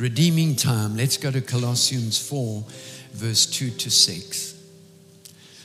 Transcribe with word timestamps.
Redeeming 0.00 0.56
time. 0.56 0.96
Let's 0.96 1.18
go 1.18 1.30
to 1.30 1.42
Colossians 1.42 2.18
4, 2.26 2.64
verse 3.12 3.44
2 3.44 3.68
to 3.68 3.90
6. 3.90 4.54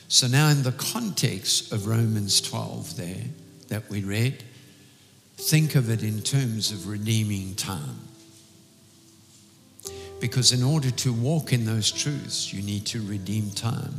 So, 0.08 0.26
now 0.26 0.50
in 0.50 0.62
the 0.62 0.72
context 0.72 1.72
of 1.72 1.86
Romans 1.86 2.42
12, 2.42 2.98
there 2.98 3.24
that 3.68 3.88
we 3.88 4.04
read, 4.04 4.44
think 5.38 5.74
of 5.74 5.88
it 5.88 6.02
in 6.02 6.20
terms 6.20 6.70
of 6.70 6.86
redeeming 6.86 7.54
time. 7.54 7.98
Because 10.20 10.52
in 10.52 10.62
order 10.62 10.90
to 10.90 11.14
walk 11.14 11.54
in 11.54 11.64
those 11.64 11.90
truths, 11.90 12.52
you 12.52 12.62
need 12.62 12.84
to 12.88 13.00
redeem 13.06 13.50
time. 13.52 13.94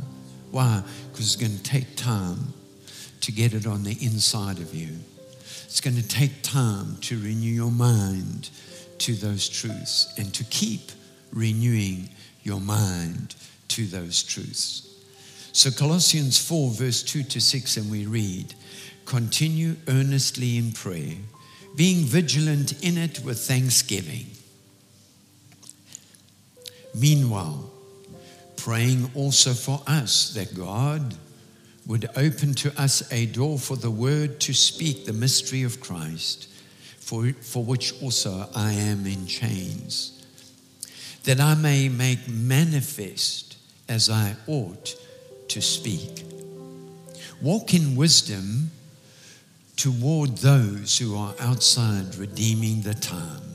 Why? 0.52 0.84
Because 1.10 1.26
it's 1.26 1.36
going 1.36 1.56
to 1.56 1.62
take 1.64 1.96
time 1.96 2.54
to 3.22 3.32
get 3.32 3.54
it 3.54 3.66
on 3.66 3.82
the 3.82 3.98
inside 4.00 4.58
of 4.58 4.72
you. 4.72 4.98
It's 5.64 5.80
going 5.80 5.96
to 5.96 6.06
take 6.06 6.42
time 6.42 6.96
to 7.00 7.18
renew 7.18 7.50
your 7.50 7.72
mind 7.72 8.50
to 9.00 9.14
those 9.14 9.48
truths 9.48 10.12
and 10.18 10.32
to 10.34 10.44
keep 10.44 10.92
renewing 11.32 12.08
your 12.42 12.60
mind 12.60 13.34
to 13.68 13.86
those 13.86 14.22
truths. 14.22 14.84
So, 15.52 15.70
Colossians 15.70 16.38
4, 16.38 16.70
verse 16.70 17.02
2 17.02 17.22
to 17.24 17.40
6, 17.40 17.76
and 17.76 17.90
we 17.90 18.06
read, 18.06 18.54
Continue 19.06 19.76
earnestly 19.88 20.56
in 20.56 20.72
prayer, 20.72 21.16
being 21.74 22.04
vigilant 22.04 22.82
in 22.84 22.98
it 22.98 23.20
with 23.24 23.38
thanksgiving. 23.40 24.26
Meanwhile, 26.94 27.70
praying 28.56 29.10
also 29.14 29.52
for 29.52 29.82
us 29.86 30.34
that 30.34 30.54
God 30.54 31.14
would 31.86 32.10
open 32.16 32.52
to 32.54 32.80
us 32.80 33.10
a 33.10 33.26
door 33.26 33.58
for 33.58 33.76
the 33.76 33.90
word 33.90 34.40
to 34.40 34.52
speak 34.52 35.06
the 35.06 35.12
mystery 35.12 35.62
of 35.62 35.80
Christ, 35.80 36.48
for, 37.08 37.32
for 37.40 37.64
which 37.64 37.94
also 38.02 38.46
I 38.54 38.74
am 38.74 39.06
in 39.06 39.26
chains, 39.26 40.12
that 41.24 41.40
I 41.40 41.54
may 41.54 41.88
make 41.88 42.28
manifest 42.28 43.56
as 43.88 44.10
I 44.10 44.36
ought 44.46 44.94
to 45.48 45.62
speak. 45.62 46.22
Walk 47.40 47.72
in 47.72 47.96
wisdom 47.96 48.72
toward 49.76 50.36
those 50.36 50.98
who 50.98 51.16
are 51.16 51.34
outside, 51.40 52.14
redeeming 52.16 52.82
the 52.82 52.92
time. 52.92 53.54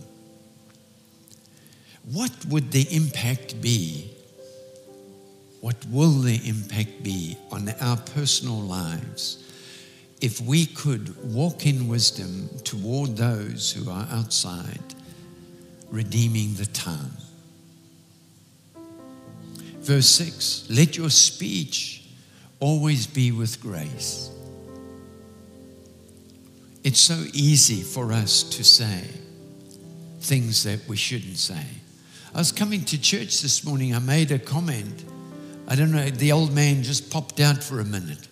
What 2.12 2.31
would 2.50 2.72
the 2.72 2.88
impact 2.90 3.62
be? 3.62 4.09
What 5.62 5.78
will 5.92 6.22
the 6.22 6.42
impact 6.50 7.04
be 7.04 7.38
on 7.52 7.72
our 7.80 7.98
personal 7.98 8.59
lives 8.59 9.43
if 10.24 10.40
we 10.40 10.66
could 10.66 11.34
walk 11.34 11.66
in 11.66 11.90
wisdom 11.90 12.48
toward 12.64 13.18
those 13.18 13.74
who 13.74 13.92
are 13.92 14.08
outside, 14.10 14.80
redeeming 15.92 16.54
the 16.54 16.66
time? 16.68 17.12
Verse 19.82 20.08
6 20.08 20.70
Let 20.70 20.96
your 20.96 21.10
speech 21.10 22.06
always 22.62 23.06
be 23.06 23.34
with 23.34 23.62
grace. 23.62 24.32
It's 26.86 27.02
so 27.02 27.22
easy 27.34 27.82
for 27.82 28.14
us 28.14 28.44
to 28.44 28.64
say 28.64 29.04
things 30.22 30.64
that 30.64 30.88
we 30.88 30.96
shouldn't 30.96 31.38
say. 31.38 31.66
I 32.34 32.38
was 32.38 32.54
coming 32.54 32.86
to 32.86 32.98
church 33.00 33.42
this 33.42 33.66
morning, 33.66 33.94
I 33.94 34.00
made 34.00 34.32
a 34.32 34.40
comment. 34.40 35.04
I 35.68 35.76
don't 35.76 35.92
know, 35.92 36.10
the 36.10 36.32
old 36.32 36.54
man 36.54 36.82
just 36.82 37.12
popped 37.12 37.42
out 37.42 37.62
for 37.62 37.82
a 37.82 37.86
minute. 37.86 38.30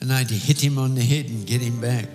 And 0.00 0.12
I'd 0.12 0.30
hit 0.30 0.62
him 0.62 0.78
on 0.78 0.94
the 0.94 1.02
head 1.02 1.26
and 1.26 1.46
get 1.46 1.60
him 1.60 1.80
back. 1.80 2.08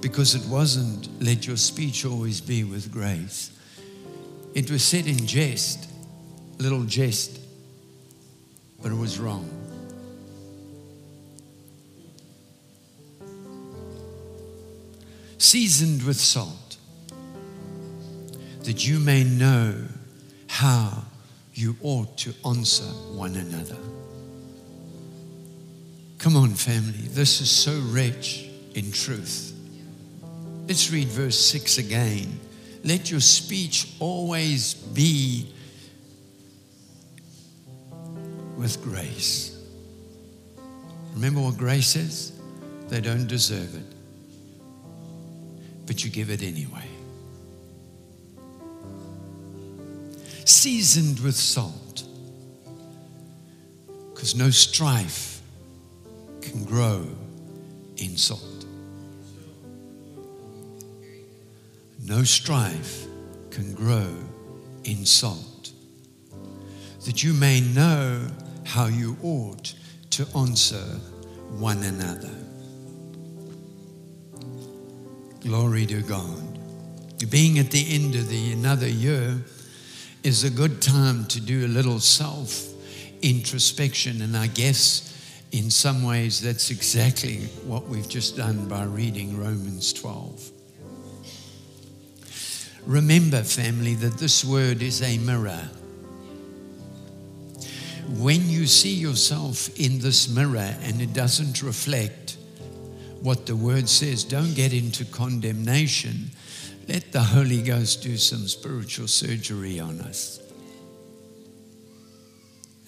Because 0.00 0.34
it 0.34 0.44
wasn't, 0.48 1.08
let 1.22 1.46
your 1.46 1.56
speech 1.56 2.04
always 2.04 2.40
be 2.40 2.62
with 2.62 2.92
grace. 2.92 3.50
It 4.54 4.70
was 4.70 4.84
said 4.84 5.06
in 5.06 5.26
jest, 5.26 5.88
little 6.58 6.84
jest, 6.84 7.40
but 8.82 8.92
it 8.92 8.98
was 8.98 9.18
wrong. 9.18 9.48
Seasoned 15.38 16.02
with 16.04 16.16
salt, 16.16 16.76
that 18.62 18.86
you 18.86 19.00
may 19.00 19.24
know 19.24 19.74
how 20.48 21.02
you 21.54 21.76
ought 21.82 22.16
to 22.18 22.32
answer 22.44 22.84
one 22.84 23.34
another. 23.34 23.76
Come 26.24 26.36
on, 26.36 26.54
family, 26.54 27.06
this 27.08 27.42
is 27.42 27.50
so 27.50 27.78
rich 27.90 28.48
in 28.74 28.90
truth. 28.92 29.52
Let's 30.66 30.90
read 30.90 31.08
verse 31.08 31.38
6 31.38 31.76
again. 31.76 32.40
Let 32.82 33.10
your 33.10 33.20
speech 33.20 33.92
always 34.00 34.72
be 34.72 35.52
with 38.56 38.82
grace. 38.82 39.62
Remember 41.12 41.42
what 41.42 41.58
grace 41.58 41.94
is? 41.94 42.32
They 42.88 43.02
don't 43.02 43.26
deserve 43.26 43.74
it, 43.74 43.94
but 45.84 46.06
you 46.06 46.10
give 46.10 46.30
it 46.30 46.42
anyway. 46.42 46.88
Seasoned 50.46 51.20
with 51.20 51.36
salt, 51.36 52.04
because 54.14 54.34
no 54.34 54.48
strife 54.48 55.33
can 56.44 56.64
grow 56.64 57.06
in 57.96 58.16
salt. 58.16 58.66
No 62.06 62.22
strife 62.22 63.06
can 63.50 63.74
grow 63.74 64.14
in 64.84 65.06
salt, 65.06 65.72
that 67.06 67.22
you 67.24 67.32
may 67.32 67.60
know 67.60 68.26
how 68.64 68.86
you 68.86 69.16
ought 69.22 69.74
to 70.10 70.26
answer 70.36 70.84
one 71.58 71.82
another. 71.82 72.34
Glory 75.40 75.86
to 75.86 76.02
God. 76.02 76.58
Being 77.30 77.58
at 77.58 77.70
the 77.70 77.86
end 77.94 78.16
of 78.16 78.28
the 78.28 78.52
another 78.52 78.88
year 78.88 79.42
is 80.22 80.44
a 80.44 80.50
good 80.50 80.82
time 80.82 81.24
to 81.26 81.40
do 81.40 81.64
a 81.64 81.68
little 81.68 82.00
self 82.00 82.68
introspection, 83.22 84.20
and 84.20 84.36
I 84.36 84.48
guess 84.48 85.10
in 85.54 85.70
some 85.70 86.02
ways 86.02 86.40
that's 86.40 86.72
exactly 86.72 87.36
what 87.64 87.86
we've 87.86 88.08
just 88.08 88.36
done 88.36 88.66
by 88.66 88.82
reading 88.82 89.38
Romans 89.38 89.92
12. 89.92 90.50
Remember, 92.86 93.40
family, 93.44 93.94
that 93.94 94.18
this 94.18 94.44
word 94.44 94.82
is 94.82 95.00
a 95.00 95.16
mirror. 95.18 95.70
When 98.18 98.48
you 98.50 98.66
see 98.66 98.94
yourself 98.94 99.68
in 99.78 100.00
this 100.00 100.28
mirror 100.28 100.74
and 100.82 101.00
it 101.00 101.12
doesn't 101.12 101.62
reflect 101.62 102.36
what 103.22 103.46
the 103.46 103.54
word 103.54 103.88
says, 103.88 104.24
don't 104.24 104.54
get 104.54 104.72
into 104.72 105.04
condemnation. 105.04 106.32
Let 106.88 107.12
the 107.12 107.22
Holy 107.22 107.62
Ghost 107.62 108.02
do 108.02 108.16
some 108.16 108.48
spiritual 108.48 109.06
surgery 109.06 109.78
on 109.78 110.00
us. 110.00 110.40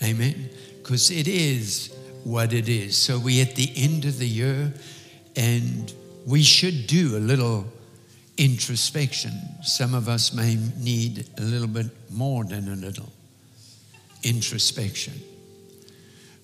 Amen. 0.02 0.50
Because 0.82 1.12
it 1.12 1.28
is 1.28 1.95
what 2.26 2.52
it 2.52 2.68
is. 2.68 2.96
So 2.96 3.20
we're 3.20 3.46
at 3.46 3.54
the 3.54 3.72
end 3.76 4.04
of 4.04 4.18
the 4.18 4.26
year 4.26 4.72
and 5.36 5.92
we 6.26 6.42
should 6.42 6.88
do 6.88 7.16
a 7.16 7.20
little 7.20 7.64
introspection. 8.36 9.30
Some 9.62 9.94
of 9.94 10.08
us 10.08 10.32
may 10.32 10.58
need 10.76 11.28
a 11.38 11.42
little 11.42 11.68
bit 11.68 11.86
more 12.10 12.42
than 12.42 12.68
a 12.68 12.74
little 12.74 13.12
introspection. 14.24 15.14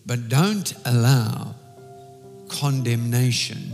But 0.06 0.28
don't 0.28 0.72
allow 0.84 1.56
condemnation 2.49 3.72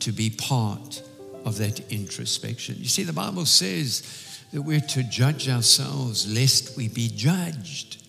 to 0.00 0.10
be 0.10 0.30
part 0.30 1.02
of 1.44 1.58
that 1.58 1.78
introspection. 1.92 2.74
You 2.78 2.88
see, 2.88 3.04
the 3.04 3.12
Bible 3.12 3.46
says 3.46 4.42
that 4.52 4.62
we're 4.62 4.80
to 4.80 5.04
judge 5.04 5.48
ourselves 5.48 6.26
lest 6.32 6.76
we 6.76 6.88
be 6.88 7.08
judged. 7.08 8.02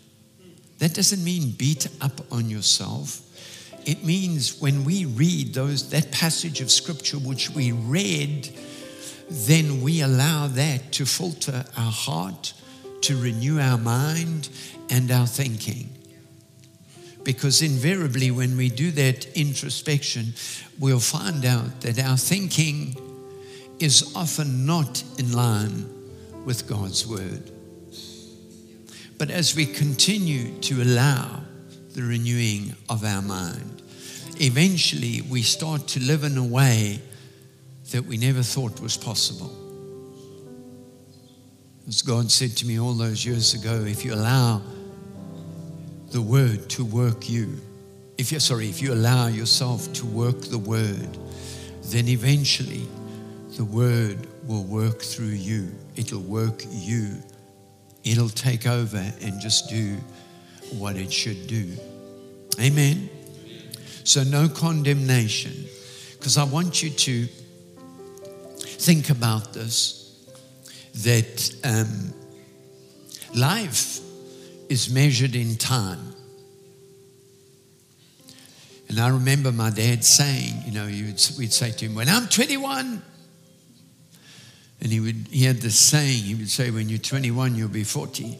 That 0.79 0.93
doesn't 0.93 1.23
mean 1.23 1.51
beat 1.51 1.87
up 2.01 2.21
on 2.31 2.49
yourself. 2.49 3.21
It 3.85 4.03
means 4.03 4.59
when 4.59 4.83
we 4.83 5.05
read 5.05 5.53
those 5.53 5.89
that 5.89 6.11
passage 6.11 6.61
of 6.61 6.71
scripture 6.71 7.17
which 7.17 7.49
we 7.49 7.71
read, 7.71 8.49
then 9.29 9.81
we 9.81 10.01
allow 10.01 10.47
that 10.47 10.91
to 10.93 11.05
filter 11.05 11.65
our 11.77 11.91
heart, 11.91 12.53
to 13.01 13.21
renew 13.21 13.59
our 13.59 13.77
mind 13.77 14.49
and 14.89 15.11
our 15.11 15.27
thinking. 15.27 15.89
Because 17.23 17.61
invariably, 17.61 18.31
when 18.31 18.57
we 18.57 18.69
do 18.69 18.91
that 18.91 19.25
introspection, 19.37 20.33
we'll 20.79 20.99
find 20.99 21.45
out 21.45 21.81
that 21.81 21.99
our 21.99 22.17
thinking 22.17 22.95
is 23.79 24.13
often 24.15 24.65
not 24.65 25.03
in 25.17 25.33
line 25.33 25.89
with 26.45 26.67
God's 26.67 27.05
word. 27.05 27.51
But 29.19 29.29
as 29.29 29.53
we 29.53 29.65
continue 29.65 30.57
to 30.61 30.81
allow 30.81 31.41
the 31.91 32.03
renewing 32.03 32.73
of 32.89 33.03
our 33.03 33.21
mind, 33.21 33.83
eventually 34.39 35.21
we 35.29 35.41
start 35.41 35.87
to 35.89 35.99
live 35.99 36.23
in 36.23 36.37
a 36.37 36.43
way 36.43 37.01
that 37.91 38.05
we 38.05 38.15
never 38.15 38.41
thought 38.41 38.79
was 38.79 38.95
possible. 38.95 39.51
As 41.85 42.01
God 42.01 42.31
said 42.31 42.55
to 42.57 42.65
me 42.65 42.79
all 42.79 42.93
those 42.93 43.25
years 43.25 43.53
ago, 43.53 43.83
if 43.85 44.05
you 44.05 44.13
allow 44.13 44.61
the 46.11 46.21
word 46.21 46.69
to 46.69 46.85
work 46.85 47.29
you, 47.29 47.59
if 48.17 48.31
you're 48.31 48.39
sorry, 48.39 48.69
if 48.69 48.81
you 48.81 48.93
allow 48.93 49.27
yourself 49.27 49.91
to 49.93 50.05
work 50.05 50.39
the 50.43 50.57
word, 50.57 51.17
then 51.87 52.07
eventually 52.07 52.87
the 53.57 53.65
word 53.65 54.27
will 54.47 54.63
work 54.63 55.01
through 55.01 55.25
you. 55.25 55.71
It'll 55.97 56.21
work 56.21 56.63
you. 56.69 57.21
It'll 58.09 58.27
take 58.27 58.65
over 58.65 58.97
and 59.21 59.39
just 59.39 59.69
do 59.69 59.97
what 60.71 60.95
it 60.95 61.13
should 61.13 61.45
do. 61.45 61.71
Amen. 62.59 63.07
So, 64.03 64.23
no 64.23 64.49
condemnation. 64.49 65.53
Because 66.17 66.35
I 66.35 66.43
want 66.43 66.81
you 66.81 66.89
to 66.89 67.27
think 68.63 69.11
about 69.11 69.53
this 69.53 69.95
that 71.03 71.55
um, 71.63 72.11
life 73.35 73.99
is 74.69 74.91
measured 74.91 75.35
in 75.35 75.55
time. 75.55 76.15
And 78.87 78.99
I 78.99 79.09
remember 79.09 79.51
my 79.51 79.69
dad 79.69 80.03
saying, 80.03 80.63
you 80.65 80.71
know, 80.71 80.85
would, 80.85 81.21
we'd 81.37 81.53
say 81.53 81.69
to 81.69 81.85
him, 81.85 81.93
when 81.93 82.09
I'm 82.09 82.27
21, 82.27 83.03
and 84.81 84.91
he, 84.91 84.99
would, 84.99 85.27
he 85.29 85.43
had 85.43 85.57
this 85.57 85.77
saying, 85.77 86.23
he 86.23 86.35
would 86.35 86.49
say, 86.49 86.71
when 86.71 86.87
you're 86.87 86.99
21, 86.99 87.55
you'll 87.55 87.67
be 87.67 87.83
40. 87.83 88.25
It 88.25 88.37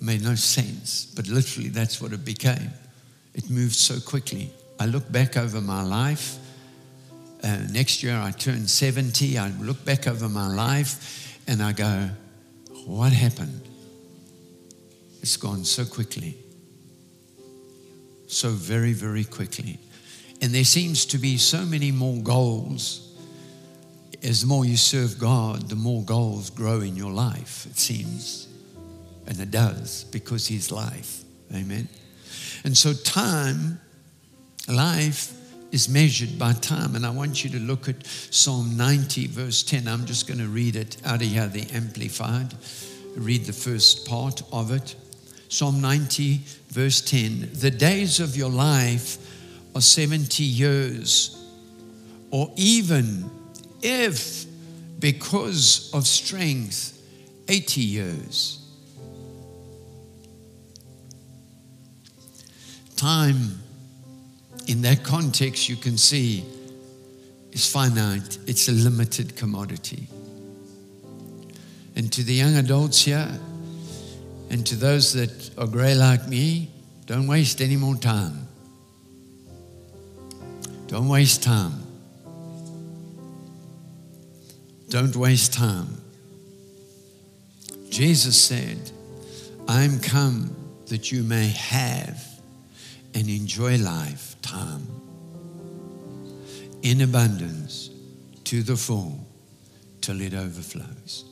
made 0.00 0.22
no 0.22 0.34
sense, 0.34 1.06
but 1.14 1.28
literally 1.28 1.68
that's 1.68 2.00
what 2.00 2.12
it 2.12 2.24
became. 2.24 2.70
It 3.34 3.50
moved 3.50 3.74
so 3.74 4.00
quickly. 4.00 4.50
I 4.78 4.86
look 4.86 5.10
back 5.10 5.36
over 5.36 5.60
my 5.60 5.82
life. 5.82 6.38
Uh, 7.42 7.58
next 7.70 8.02
year 8.02 8.16
I 8.16 8.30
turn 8.30 8.66
70. 8.66 9.36
I 9.38 9.50
look 9.60 9.84
back 9.84 10.06
over 10.06 10.28
my 10.28 10.48
life 10.48 11.38
and 11.46 11.62
I 11.62 11.72
go, 11.72 12.08
what 12.86 13.12
happened? 13.12 13.60
It's 15.20 15.36
gone 15.36 15.64
so 15.64 15.84
quickly. 15.84 16.36
So 18.26 18.50
very, 18.50 18.92
very 18.92 19.24
quickly. 19.24 19.78
And 20.40 20.54
there 20.54 20.64
seems 20.64 21.06
to 21.06 21.18
be 21.18 21.36
so 21.36 21.64
many 21.64 21.90
more 21.90 22.16
goals. 22.22 23.03
As 24.24 24.40
the 24.40 24.46
more 24.46 24.64
you 24.64 24.78
serve 24.78 25.18
God, 25.18 25.68
the 25.68 25.76
more 25.76 26.02
goals 26.02 26.48
grow 26.48 26.80
in 26.80 26.96
your 26.96 27.12
life, 27.12 27.66
it 27.66 27.78
seems. 27.78 28.48
And 29.26 29.38
it 29.38 29.50
does 29.50 30.04
because 30.04 30.46
He's 30.46 30.72
life. 30.72 31.22
Amen. 31.54 31.88
And 32.64 32.76
so, 32.76 32.94
time, 32.94 33.80
life, 34.66 35.34
is 35.72 35.88
measured 35.88 36.38
by 36.38 36.52
time. 36.52 36.94
And 36.94 37.04
I 37.04 37.10
want 37.10 37.44
you 37.44 37.50
to 37.50 37.58
look 37.58 37.88
at 37.88 38.06
Psalm 38.06 38.76
90, 38.76 39.26
verse 39.26 39.62
10. 39.62 39.88
I'm 39.88 40.06
just 40.06 40.26
going 40.26 40.38
to 40.38 40.46
read 40.46 40.76
it 40.76 40.96
out 41.04 41.16
of 41.16 41.28
here, 41.28 41.48
the 41.48 41.68
Amplified. 41.72 42.54
Read 43.16 43.44
the 43.44 43.52
first 43.52 44.06
part 44.06 44.42
of 44.52 44.70
it. 44.70 44.94
Psalm 45.48 45.80
90, 45.80 46.40
verse 46.68 47.00
10. 47.00 47.50
The 47.54 47.70
days 47.70 48.20
of 48.20 48.36
your 48.36 48.50
life 48.50 49.18
are 49.74 49.80
70 49.80 50.44
years, 50.44 51.44
or 52.30 52.50
even 52.56 53.30
if, 53.84 54.46
because 54.98 55.92
of 55.92 56.06
strength, 56.06 57.00
80 57.48 57.80
years. 57.82 58.60
Time, 62.96 63.60
in 64.66 64.80
that 64.82 65.04
context, 65.04 65.68
you 65.68 65.76
can 65.76 65.98
see, 65.98 66.44
is 67.52 67.70
finite, 67.70 68.38
it's 68.46 68.68
a 68.68 68.72
limited 68.72 69.36
commodity. 69.36 70.08
And 71.94 72.10
to 72.12 72.22
the 72.22 72.32
young 72.32 72.56
adults 72.56 73.04
here, 73.04 73.28
and 74.48 74.66
to 74.66 74.76
those 74.76 75.12
that 75.12 75.50
are 75.58 75.66
grey 75.66 75.94
like 75.94 76.26
me, 76.26 76.70
don't 77.04 77.26
waste 77.26 77.60
any 77.60 77.76
more 77.76 77.96
time. 77.96 78.48
Don't 80.86 81.08
waste 81.08 81.42
time. 81.42 81.83
Don't 84.94 85.16
waste 85.16 85.52
time. 85.52 85.88
Jesus 87.90 88.40
said, 88.40 88.78
I'm 89.66 89.98
come 89.98 90.54
that 90.86 91.10
you 91.10 91.24
may 91.24 91.48
have 91.48 92.24
and 93.12 93.28
enjoy 93.28 93.76
life 93.78 94.36
time 94.40 94.86
in 96.82 97.00
abundance 97.00 97.90
to 98.44 98.62
the 98.62 98.76
full 98.76 99.18
till 100.00 100.20
it 100.20 100.32
overflows. 100.32 101.24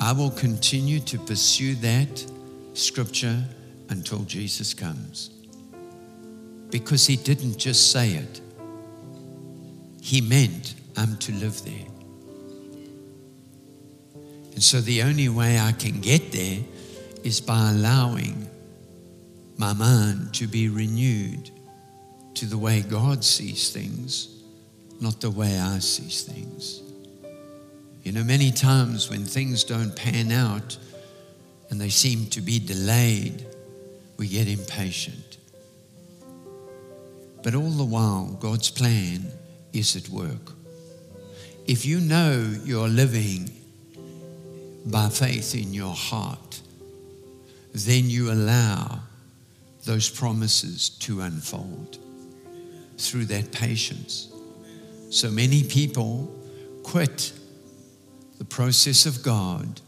I 0.00 0.12
will 0.12 0.30
continue 0.30 1.00
to 1.00 1.18
pursue 1.18 1.74
that 1.74 2.32
scripture 2.72 3.44
until 3.90 4.20
Jesus 4.20 4.72
comes. 4.72 5.28
Because 6.70 7.06
he 7.06 7.16
didn't 7.16 7.58
just 7.58 7.92
say 7.92 8.12
it, 8.12 8.40
he 10.00 10.22
meant 10.22 10.76
I'm 10.96 11.16
to 11.18 11.32
live 11.32 11.64
there. 11.64 11.86
And 14.52 14.62
so 14.62 14.80
the 14.80 15.02
only 15.02 15.28
way 15.28 15.58
I 15.58 15.72
can 15.72 16.00
get 16.00 16.30
there 16.30 16.60
is 17.24 17.40
by 17.40 17.70
allowing 17.70 18.48
my 19.56 19.72
mind 19.72 20.34
to 20.34 20.46
be 20.46 20.68
renewed 20.68 21.50
to 22.34 22.46
the 22.46 22.58
way 22.58 22.82
God 22.82 23.24
sees 23.24 23.70
things, 23.70 24.42
not 25.00 25.20
the 25.20 25.30
way 25.30 25.58
I 25.58 25.78
see 25.78 26.08
things. 26.32 26.82
You 28.02 28.12
know, 28.12 28.22
many 28.22 28.50
times 28.50 29.08
when 29.08 29.24
things 29.24 29.64
don't 29.64 29.94
pan 29.96 30.30
out 30.30 30.76
and 31.70 31.80
they 31.80 31.88
seem 31.88 32.26
to 32.30 32.40
be 32.40 32.58
delayed, 32.58 33.46
we 34.18 34.28
get 34.28 34.46
impatient. 34.46 35.38
But 37.42 37.54
all 37.54 37.70
the 37.70 37.84
while, 37.84 38.36
God's 38.40 38.70
plan 38.70 39.26
is 39.72 39.96
at 39.96 40.08
work. 40.08 40.52
If 41.66 41.86
you 41.86 41.98
know 42.00 42.54
you're 42.64 42.88
living 42.88 43.50
by 44.84 45.08
faith 45.08 45.54
in 45.54 45.72
your 45.72 45.94
heart, 45.94 46.60
then 47.72 48.10
you 48.10 48.30
allow 48.30 49.00
those 49.84 50.10
promises 50.10 50.90
to 50.90 51.22
unfold 51.22 51.98
through 52.98 53.24
that 53.26 53.50
patience. 53.50 54.30
So 55.10 55.30
many 55.30 55.64
people 55.64 56.30
quit 56.82 57.32
the 58.38 58.44
process 58.44 59.06
of 59.06 59.22
God 59.22 59.80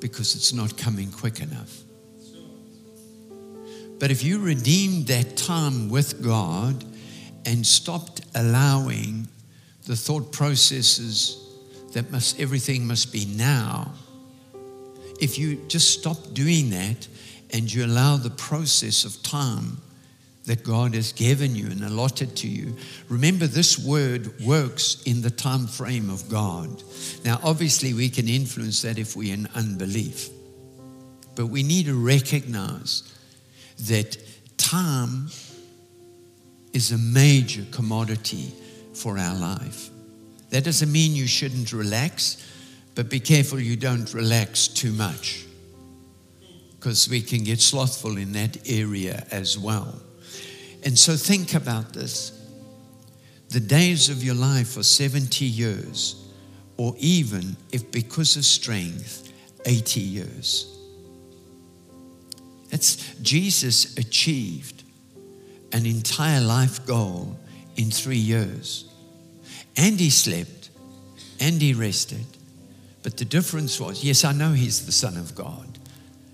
because 0.00 0.34
it's 0.34 0.52
not 0.52 0.76
coming 0.76 1.12
quick 1.12 1.40
enough. 1.40 1.78
But 4.00 4.10
if 4.10 4.24
you 4.24 4.40
redeemed 4.40 5.06
that 5.08 5.36
time 5.36 5.90
with 5.90 6.24
God 6.24 6.84
and 7.46 7.64
stopped 7.64 8.22
allowing 8.34 9.28
the 9.90 9.96
thought 9.96 10.30
processes 10.30 11.36
that 11.94 12.12
must 12.12 12.38
everything 12.38 12.86
must 12.86 13.12
be 13.12 13.24
now, 13.24 13.92
if 15.20 15.36
you 15.36 15.56
just 15.66 15.98
stop 15.98 16.32
doing 16.32 16.70
that 16.70 17.08
and 17.52 17.74
you 17.74 17.84
allow 17.84 18.16
the 18.16 18.30
process 18.30 19.04
of 19.04 19.20
time 19.24 19.78
that 20.44 20.62
God 20.62 20.94
has 20.94 21.12
given 21.12 21.56
you 21.56 21.66
and 21.66 21.82
allotted 21.82 22.36
to 22.36 22.46
you. 22.46 22.76
Remember, 23.08 23.48
this 23.48 23.84
word 23.84 24.40
works 24.42 25.02
in 25.06 25.22
the 25.22 25.30
time 25.30 25.66
frame 25.66 26.08
of 26.08 26.28
God. 26.28 26.84
Now, 27.24 27.40
obviously, 27.42 27.92
we 27.92 28.10
can 28.10 28.28
influence 28.28 28.82
that 28.82 28.96
if 28.96 29.16
we're 29.16 29.34
in 29.34 29.48
unbelief, 29.56 30.28
but 31.34 31.46
we 31.46 31.64
need 31.64 31.86
to 31.86 32.00
recognize 32.00 33.12
that 33.88 34.16
time 34.56 35.30
is 36.72 36.92
a 36.92 36.98
major 36.98 37.64
commodity 37.72 38.52
for 38.94 39.18
our 39.18 39.38
life. 39.38 39.90
That 40.50 40.64
doesn't 40.64 40.90
mean 40.90 41.14
you 41.14 41.26
shouldn't 41.26 41.72
relax, 41.72 42.44
but 42.94 43.08
be 43.08 43.20
careful 43.20 43.60
you 43.60 43.76
don't 43.76 44.12
relax 44.12 44.68
too 44.68 44.92
much 44.92 45.44
because 46.80 47.08
we 47.08 47.20
can 47.20 47.44
get 47.44 47.60
slothful 47.60 48.16
in 48.16 48.32
that 48.32 48.56
area 48.68 49.26
as 49.30 49.58
well. 49.58 50.00
And 50.82 50.98
so 50.98 51.14
think 51.14 51.54
about 51.54 51.92
this. 51.92 52.32
The 53.50 53.60
days 53.60 54.08
of 54.08 54.24
your 54.24 54.34
life 54.34 54.76
are 54.76 54.82
70 54.82 55.44
years, 55.44 56.26
or 56.76 56.94
even 56.98 57.56
if 57.70 57.90
because 57.92 58.36
of 58.36 58.44
strength, 58.44 59.30
80 59.66 60.00
years. 60.00 60.76
That's 62.70 63.14
Jesus 63.16 63.98
achieved 63.98 64.84
an 65.72 65.84
entire 65.84 66.40
life 66.40 66.86
goal 66.86 67.36
in 67.76 67.90
three 67.90 68.16
years. 68.16 68.84
And 69.76 69.98
he 69.98 70.10
slept 70.10 70.70
and 71.38 71.60
he 71.60 71.72
rested. 71.72 72.26
But 73.02 73.16
the 73.16 73.24
difference 73.24 73.80
was 73.80 74.04
yes, 74.04 74.24
I 74.24 74.32
know 74.32 74.52
he's 74.52 74.84
the 74.86 74.92
Son 74.92 75.16
of 75.16 75.34
God, 75.34 75.78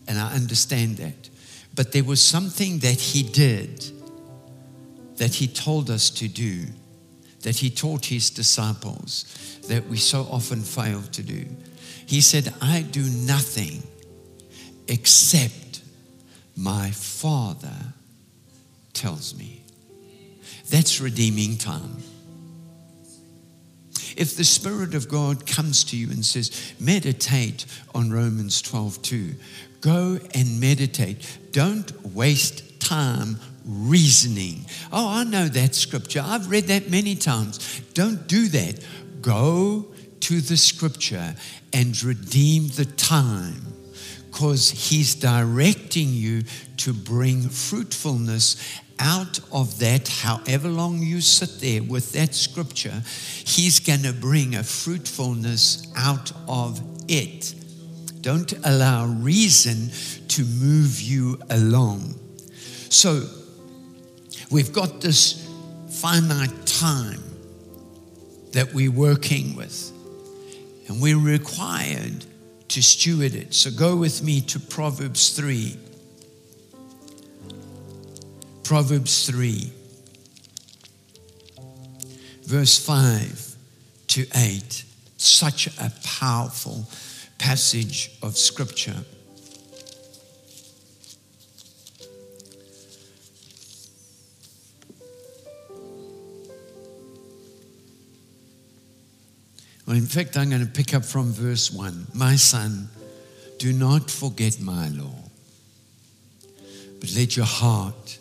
and 0.09 0.19
I 0.19 0.33
understand 0.35 0.97
that. 0.97 1.31
But 1.75 1.93
there 1.93 2.05
was 2.05 2.21
something 2.21 2.79
that 2.81 3.01
he 3.01 3.23
did 3.23 3.85
that 5.17 5.35
he 5.35 5.47
told 5.47 5.91
us 5.91 6.11
to 6.11 6.29
do, 6.29 6.67
that 7.43 7.57
he 7.57 7.71
taught 7.71 8.07
his 8.07 8.31
disciples, 8.31 9.61
that 9.69 9.87
we 9.87 9.97
so 9.97 10.23
often 10.31 10.63
fail 10.63 11.03
to 11.03 11.23
do. 11.23 11.47
He 12.07 12.21
said, 12.21 12.53
I 12.61 12.83
do 12.83 13.03
nothing 13.03 13.83
except 14.89 15.83
my 16.57 16.91
Father 16.91 17.95
tells 18.93 19.35
me. 19.35 19.63
That's 20.71 21.01
redeeming 21.01 21.59
time. 21.59 21.97
If 24.17 24.37
the 24.37 24.45
Spirit 24.45 24.95
of 24.95 25.09
God 25.09 25.47
comes 25.47 25.85
to 25.85 25.97
you 25.97 26.09
and 26.11 26.25
says, 26.25 26.75
meditate 26.81 27.67
on 27.95 28.11
Romans 28.11 28.63
12 28.63 29.03
2, 29.03 29.35
go 29.81 30.19
and 30.35 30.61
meditate. 30.61 31.39
Don't 31.53 31.93
waste 32.15 32.81
time 32.81 33.39
reasoning. 33.67 34.65
Oh, 34.93 35.09
I 35.09 35.25
know 35.25 35.49
that 35.49 35.75
scripture. 35.75 36.23
I've 36.25 36.51
read 36.51 36.65
that 36.65 36.91
many 36.91 37.15
times. 37.15 37.81
Don't 37.95 38.27
do 38.27 38.49
that. 38.49 38.85
Go 39.21 39.87
to 40.21 40.41
the 40.41 40.57
scripture 40.57 41.35
and 41.73 42.03
redeem 42.03 42.69
the 42.69 42.85
time 42.85 43.61
because 44.31 44.71
he's 44.71 45.15
directing 45.15 46.09
you 46.09 46.43
to 46.77 46.93
bring 46.93 47.43
fruitfulness 47.49 48.81
out 48.99 49.41
of 49.53 49.79
that, 49.79 50.09
however 50.09 50.69
long 50.69 50.99
you 50.99 51.21
sit 51.21 51.61
there 51.61 51.83
with 51.83 52.13
that 52.13 52.35
scripture, 52.35 53.03
he's 53.45 53.81
going 53.81 54.03
to 54.03 54.13
bring 54.13 54.55
a 54.55 54.63
fruitfulness 54.63 55.87
out 55.97 56.33
of 56.49 56.81
it. 57.09 57.55
Don't 58.21 58.53
allow 58.65 59.07
reason 59.07 59.91
to 60.29 60.45
move 60.45 61.01
you 61.01 61.39
along. 61.51 62.15
So, 62.89 63.25
we've 64.51 64.73
got 64.73 65.01
this 65.01 65.49
finite 65.91 66.67
time 66.67 67.23
that 68.53 68.73
we're 68.73 68.91
working 68.91 69.55
with, 69.55 69.93
and 70.89 71.01
we're 71.01 71.19
required 71.19 72.25
to 72.69 72.83
steward 72.83 73.35
it. 73.35 73.55
So, 73.55 73.71
go 73.71 73.97
with 73.97 74.23
me 74.23 74.41
to 74.43 74.59
Proverbs 74.59 75.37
3. 75.37 75.77
Proverbs 78.67 79.31
3, 79.31 79.71
verse 82.43 82.85
5 82.85 83.55
to 84.09 84.27
8. 84.35 84.85
Such 85.17 85.69
a 85.79 85.93
powerful 86.03 86.85
passage 87.39 88.11
of 88.25 88.37
scripture. 88.37 88.97
Well, 99.87 99.97
in 99.97 100.07
fact, 100.07 100.37
I'm 100.37 100.51
going 100.51 100.67
to 100.67 100.67
pick 100.67 100.93
up 100.93 101.05
from 101.05 101.33
verse 101.33 101.71
1. 101.71 102.09
My 102.15 102.35
son, 102.35 102.89
do 103.59 103.73
not 103.73 104.11
forget 104.11 104.61
my 104.61 104.89
law, 104.89 105.15
but 106.99 107.15
let 107.15 107.37
your 107.37 107.47
heart 107.47 108.19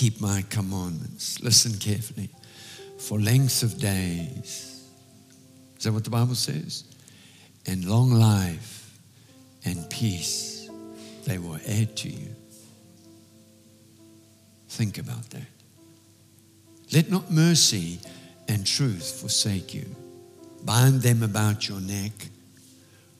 keep 0.00 0.18
my 0.18 0.42
commandments. 0.48 1.42
Listen 1.42 1.78
carefully. 1.78 2.30
For 2.96 3.20
length 3.20 3.62
of 3.62 3.78
days. 3.78 4.82
Is 5.76 5.84
that 5.84 5.92
what 5.92 6.04
the 6.04 6.10
Bible 6.10 6.34
says? 6.34 6.84
And 7.66 7.84
long 7.84 8.10
life 8.10 8.98
and 9.66 9.88
peace 9.90 10.70
they 11.26 11.36
will 11.36 11.58
add 11.68 11.98
to 11.98 12.08
you. 12.08 12.34
Think 14.70 14.96
about 14.96 15.28
that. 15.30 15.50
Let 16.94 17.10
not 17.10 17.30
mercy 17.30 17.98
and 18.48 18.66
truth 18.66 19.20
forsake 19.20 19.74
you. 19.74 19.84
Bind 20.64 21.02
them 21.02 21.22
about 21.22 21.68
your 21.68 21.80
neck, 21.80 22.12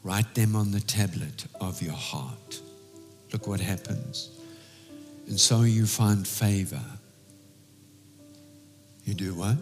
write 0.03 0.35
them 0.35 0.57
on 0.57 0.71
the 0.71 0.81
tablet 0.81 1.45
of 1.61 1.83
your 1.83 1.93
heart. 1.93 2.63
Look 3.35 3.47
what 3.47 3.61
happens. 3.61 4.40
And 5.31 5.39
so 5.39 5.63
you 5.63 5.87
find 5.87 6.27
favor. 6.27 6.83
You 9.05 9.15
do 9.15 9.33
what? 9.33 9.57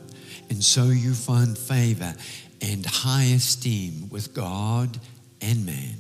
And 0.48 0.64
so 0.64 0.84
you 0.84 1.12
find 1.12 1.58
favor 1.58 2.14
and 2.62 2.87
high 2.87 3.25
esteem 3.34 4.08
with 4.08 4.32
God 4.32 4.98
and 5.42 5.66
man. 5.66 5.96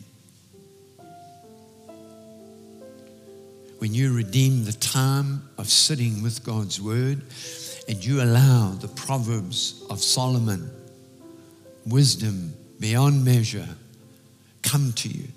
When 3.76 3.92
you 3.92 4.16
redeem 4.16 4.64
the 4.64 4.72
time 4.72 5.46
of 5.58 5.68
sitting 5.68 6.22
with 6.22 6.42
God's 6.44 6.80
word 6.80 7.20
and 7.88 8.02
you 8.02 8.22
allow 8.22 8.70
the 8.70 8.88
Proverbs 8.88 9.84
of 9.90 10.00
Solomon, 10.00 10.70
wisdom 11.86 12.54
beyond 12.80 13.22
measure, 13.22 13.68
come 14.62 14.94
to 14.94 15.10
you, 15.10 15.28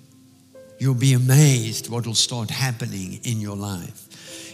you'll 0.80 0.96
be 0.96 1.14
amazed 1.14 1.90
what 1.90 2.08
will 2.08 2.16
start 2.16 2.50
happening 2.50 3.20
in 3.26 3.42
your 3.42 3.58
life. 3.58 4.08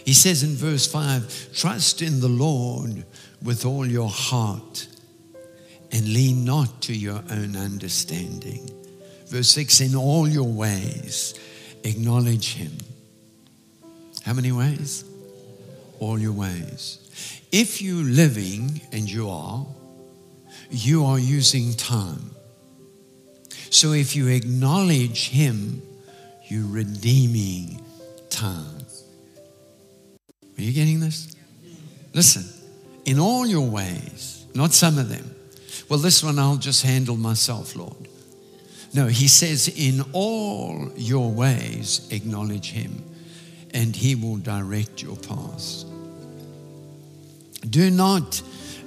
He 0.08 0.14
says 0.14 0.42
in 0.42 0.54
verse 0.54 0.90
5 0.90 1.50
Trust 1.52 2.00
in 2.00 2.20
the 2.20 2.30
Lord 2.30 3.04
with 3.42 3.66
all 3.66 3.86
your 3.86 4.08
heart 4.08 4.88
and 5.92 6.14
lean 6.14 6.46
not 6.46 6.80
to 6.84 6.94
your 6.94 7.22
own 7.30 7.54
understanding. 7.54 8.70
Verse 9.26 9.50
6 9.50 9.82
In 9.82 9.94
all 9.94 10.26
your 10.26 10.48
ways, 10.48 11.38
acknowledge 11.84 12.54
him. 12.54 12.72
How 14.24 14.32
many 14.32 14.50
ways? 14.50 15.04
All 15.98 16.18
your 16.18 16.32
ways. 16.32 17.44
If 17.52 17.82
you're 17.82 18.02
living, 18.02 18.80
and 18.90 19.10
you 19.10 19.28
are, 19.28 19.66
you 20.70 21.04
are 21.04 21.18
using 21.18 21.74
time. 21.74 22.30
So 23.68 23.92
if 23.92 24.16
you 24.16 24.28
acknowledge 24.28 25.28
him, 25.28 25.82
you're 26.48 26.66
redeeming 26.66 27.84
time. 28.30 28.77
Are 30.58 30.62
you 30.62 30.72
getting 30.72 31.00
this? 31.00 31.36
Listen, 32.12 32.44
in 33.04 33.20
all 33.20 33.46
your 33.46 33.68
ways, 33.68 34.44
not 34.54 34.72
some 34.72 34.98
of 34.98 35.08
them. 35.08 35.34
Well, 35.88 36.00
this 36.00 36.22
one 36.22 36.38
I'll 36.38 36.56
just 36.56 36.84
handle 36.84 37.16
myself, 37.16 37.76
Lord. 37.76 38.08
No, 38.92 39.06
he 39.06 39.28
says, 39.28 39.68
in 39.68 40.02
all 40.12 40.90
your 40.96 41.30
ways, 41.30 42.08
acknowledge 42.10 42.72
him, 42.72 43.04
and 43.72 43.94
he 43.94 44.14
will 44.14 44.38
direct 44.38 45.02
your 45.02 45.16
paths. 45.16 45.84
Do 47.68 47.90
not 47.90 48.42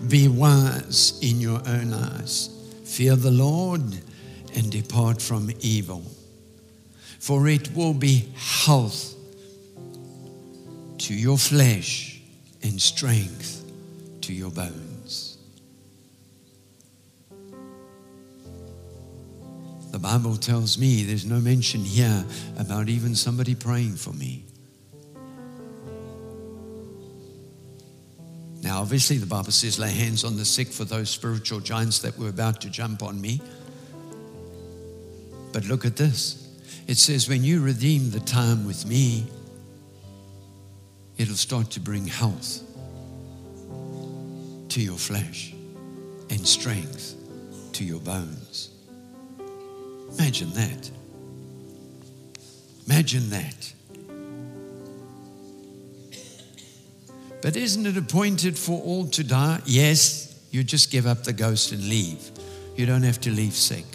be 0.09 0.27
wise 0.27 1.19
in 1.21 1.39
your 1.39 1.61
own 1.67 1.93
eyes. 1.93 2.49
Fear 2.83 3.15
the 3.15 3.31
Lord 3.31 3.81
and 4.55 4.71
depart 4.71 5.21
from 5.21 5.51
evil, 5.61 6.03
for 7.19 7.47
it 7.47 7.73
will 7.75 7.93
be 7.93 8.27
health 8.35 9.10
to 11.11 11.17
your 11.17 11.37
flesh 11.37 12.21
and 12.63 12.81
strength 12.81 13.69
to 14.21 14.31
your 14.31 14.49
bones. 14.49 15.37
The 19.91 19.99
Bible 19.99 20.37
tells 20.37 20.77
me 20.77 21.03
there's 21.03 21.25
no 21.25 21.41
mention 21.41 21.81
here 21.81 22.23
about 22.57 22.87
even 22.87 23.13
somebody 23.13 23.55
praying 23.55 23.97
for 23.97 24.13
me. 24.13 24.45
Now, 28.61 28.79
obviously, 28.79 29.17
the 29.17 29.25
Bible 29.25 29.51
says, 29.51 29.77
lay 29.77 29.91
hands 29.91 30.23
on 30.23 30.37
the 30.37 30.45
sick 30.45 30.69
for 30.69 30.85
those 30.85 31.09
spiritual 31.09 31.59
giants 31.59 31.99
that 31.99 32.17
were 32.17 32.29
about 32.29 32.61
to 32.61 32.69
jump 32.69 33.03
on 33.03 33.19
me. 33.19 33.41
But 35.51 35.65
look 35.65 35.83
at 35.83 35.97
this. 35.97 36.57
It 36.87 36.95
says, 36.95 37.27
when 37.27 37.43
you 37.43 37.61
redeem 37.61 38.11
the 38.11 38.21
time 38.21 38.65
with 38.65 38.85
me, 38.85 39.25
it'll 41.21 41.35
start 41.35 41.69
to 41.69 41.79
bring 41.79 42.07
health 42.07 42.63
to 44.69 44.81
your 44.81 44.97
flesh 44.97 45.53
and 46.31 46.47
strength 46.47 47.13
to 47.73 47.83
your 47.83 47.99
bones. 47.99 48.71
Imagine 50.17 50.51
that. 50.53 50.89
Imagine 52.87 53.29
that. 53.29 53.73
But 57.43 57.55
isn't 57.55 57.85
it 57.85 57.97
appointed 57.97 58.57
for 58.57 58.81
all 58.81 59.05
to 59.09 59.23
die? 59.23 59.61
Yes, 59.65 60.43
you 60.49 60.63
just 60.63 60.89
give 60.89 61.05
up 61.05 61.23
the 61.23 61.33
ghost 61.33 61.71
and 61.71 61.87
leave. 61.87 62.31
You 62.75 62.87
don't 62.87 63.03
have 63.03 63.21
to 63.21 63.29
leave 63.29 63.53
sick. 63.53 63.85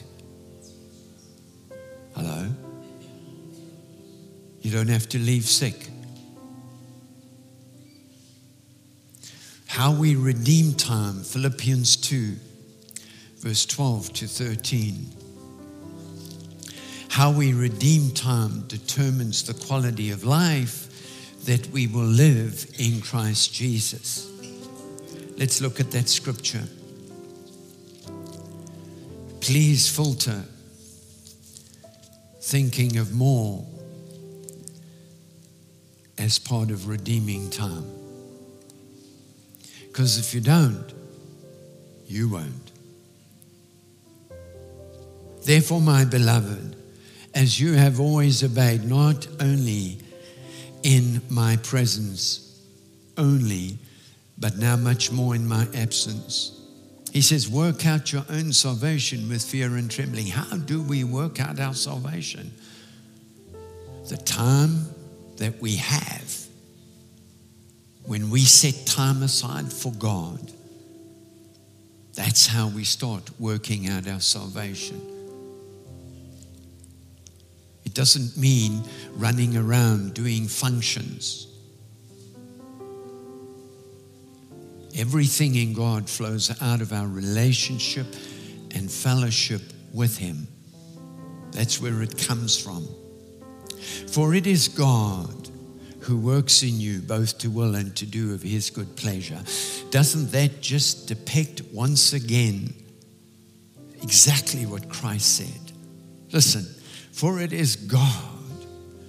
Hello? 2.14 2.46
You 4.62 4.70
don't 4.70 4.88
have 4.88 5.08
to 5.08 5.18
leave 5.18 5.44
sick. 5.44 5.90
How 9.76 9.92
we 9.92 10.16
redeem 10.16 10.72
time, 10.72 11.22
Philippians 11.22 11.96
2, 11.96 12.34
verse 13.40 13.66
12 13.66 14.10
to 14.14 14.26
13. 14.26 15.06
How 17.10 17.30
we 17.30 17.52
redeem 17.52 18.12
time 18.12 18.66
determines 18.68 19.42
the 19.42 19.52
quality 19.66 20.12
of 20.12 20.24
life 20.24 21.44
that 21.44 21.66
we 21.72 21.88
will 21.88 22.06
live 22.06 22.66
in 22.78 23.02
Christ 23.02 23.52
Jesus. 23.52 24.30
Let's 25.36 25.60
look 25.60 25.78
at 25.78 25.90
that 25.90 26.08
scripture. 26.08 26.64
Please 29.42 29.94
filter 29.94 30.42
thinking 32.40 32.96
of 32.96 33.14
more 33.14 33.62
as 36.16 36.38
part 36.38 36.70
of 36.70 36.88
redeeming 36.88 37.50
time. 37.50 38.05
Because 39.96 40.18
if 40.18 40.34
you 40.34 40.42
don't, 40.42 40.92
you 42.06 42.28
won't. 42.28 42.70
Therefore, 45.42 45.80
my 45.80 46.04
beloved, 46.04 46.76
as 47.34 47.58
you 47.58 47.72
have 47.72 47.98
always 47.98 48.44
obeyed, 48.44 48.84
not 48.84 49.26
only 49.40 49.96
in 50.82 51.22
my 51.30 51.56
presence 51.62 52.60
only, 53.16 53.78
but 54.36 54.58
now 54.58 54.76
much 54.76 55.10
more 55.12 55.34
in 55.34 55.48
my 55.48 55.66
absence. 55.74 56.52
He 57.10 57.22
says, 57.22 57.48
Work 57.48 57.86
out 57.86 58.12
your 58.12 58.26
own 58.28 58.52
salvation 58.52 59.30
with 59.30 59.42
fear 59.42 59.76
and 59.76 59.90
trembling. 59.90 60.26
How 60.26 60.58
do 60.58 60.82
we 60.82 61.04
work 61.04 61.40
out 61.40 61.58
our 61.58 61.72
salvation? 61.72 62.52
The 64.10 64.18
time 64.18 64.90
that 65.38 65.58
we 65.62 65.76
have 65.76 66.45
when 68.06 68.30
we 68.30 68.40
set 68.40 68.86
time 68.86 69.22
aside 69.22 69.72
for 69.72 69.92
God. 69.92 70.52
That's 72.14 72.46
how 72.46 72.68
we 72.68 72.84
start 72.84 73.28
working 73.38 73.88
out 73.88 74.08
our 74.08 74.20
salvation. 74.20 75.00
It 77.84 77.94
doesn't 77.94 78.36
mean 78.36 78.82
running 79.12 79.56
around 79.56 80.14
doing 80.14 80.46
functions. 80.46 81.48
Everything 84.96 85.56
in 85.56 85.74
God 85.74 86.08
flows 86.08 86.50
out 86.62 86.80
of 86.80 86.92
our 86.92 87.06
relationship 87.06 88.06
and 88.74 88.90
fellowship 88.90 89.60
with 89.92 90.16
Him. 90.16 90.48
That's 91.52 91.80
where 91.80 92.02
it 92.02 92.16
comes 92.16 92.58
from. 92.58 92.88
For 94.08 94.34
it 94.34 94.46
is 94.46 94.68
God 94.68 95.50
who 96.06 96.16
works 96.16 96.62
in 96.62 96.78
you 96.78 97.00
both 97.00 97.36
to 97.38 97.50
will 97.50 97.74
and 97.74 97.94
to 97.96 98.06
do 98.06 98.32
of 98.32 98.40
His 98.40 98.70
good 98.70 98.94
pleasure. 98.94 99.40
Doesn't 99.90 100.30
that 100.30 100.60
just 100.60 101.08
depict 101.08 101.62
once 101.72 102.12
again 102.12 102.72
exactly 104.02 104.66
what 104.66 104.88
Christ 104.88 105.36
said? 105.36 105.72
Listen, 106.30 106.64
for 107.10 107.40
it 107.40 107.52
is 107.52 107.74
God 107.74 108.12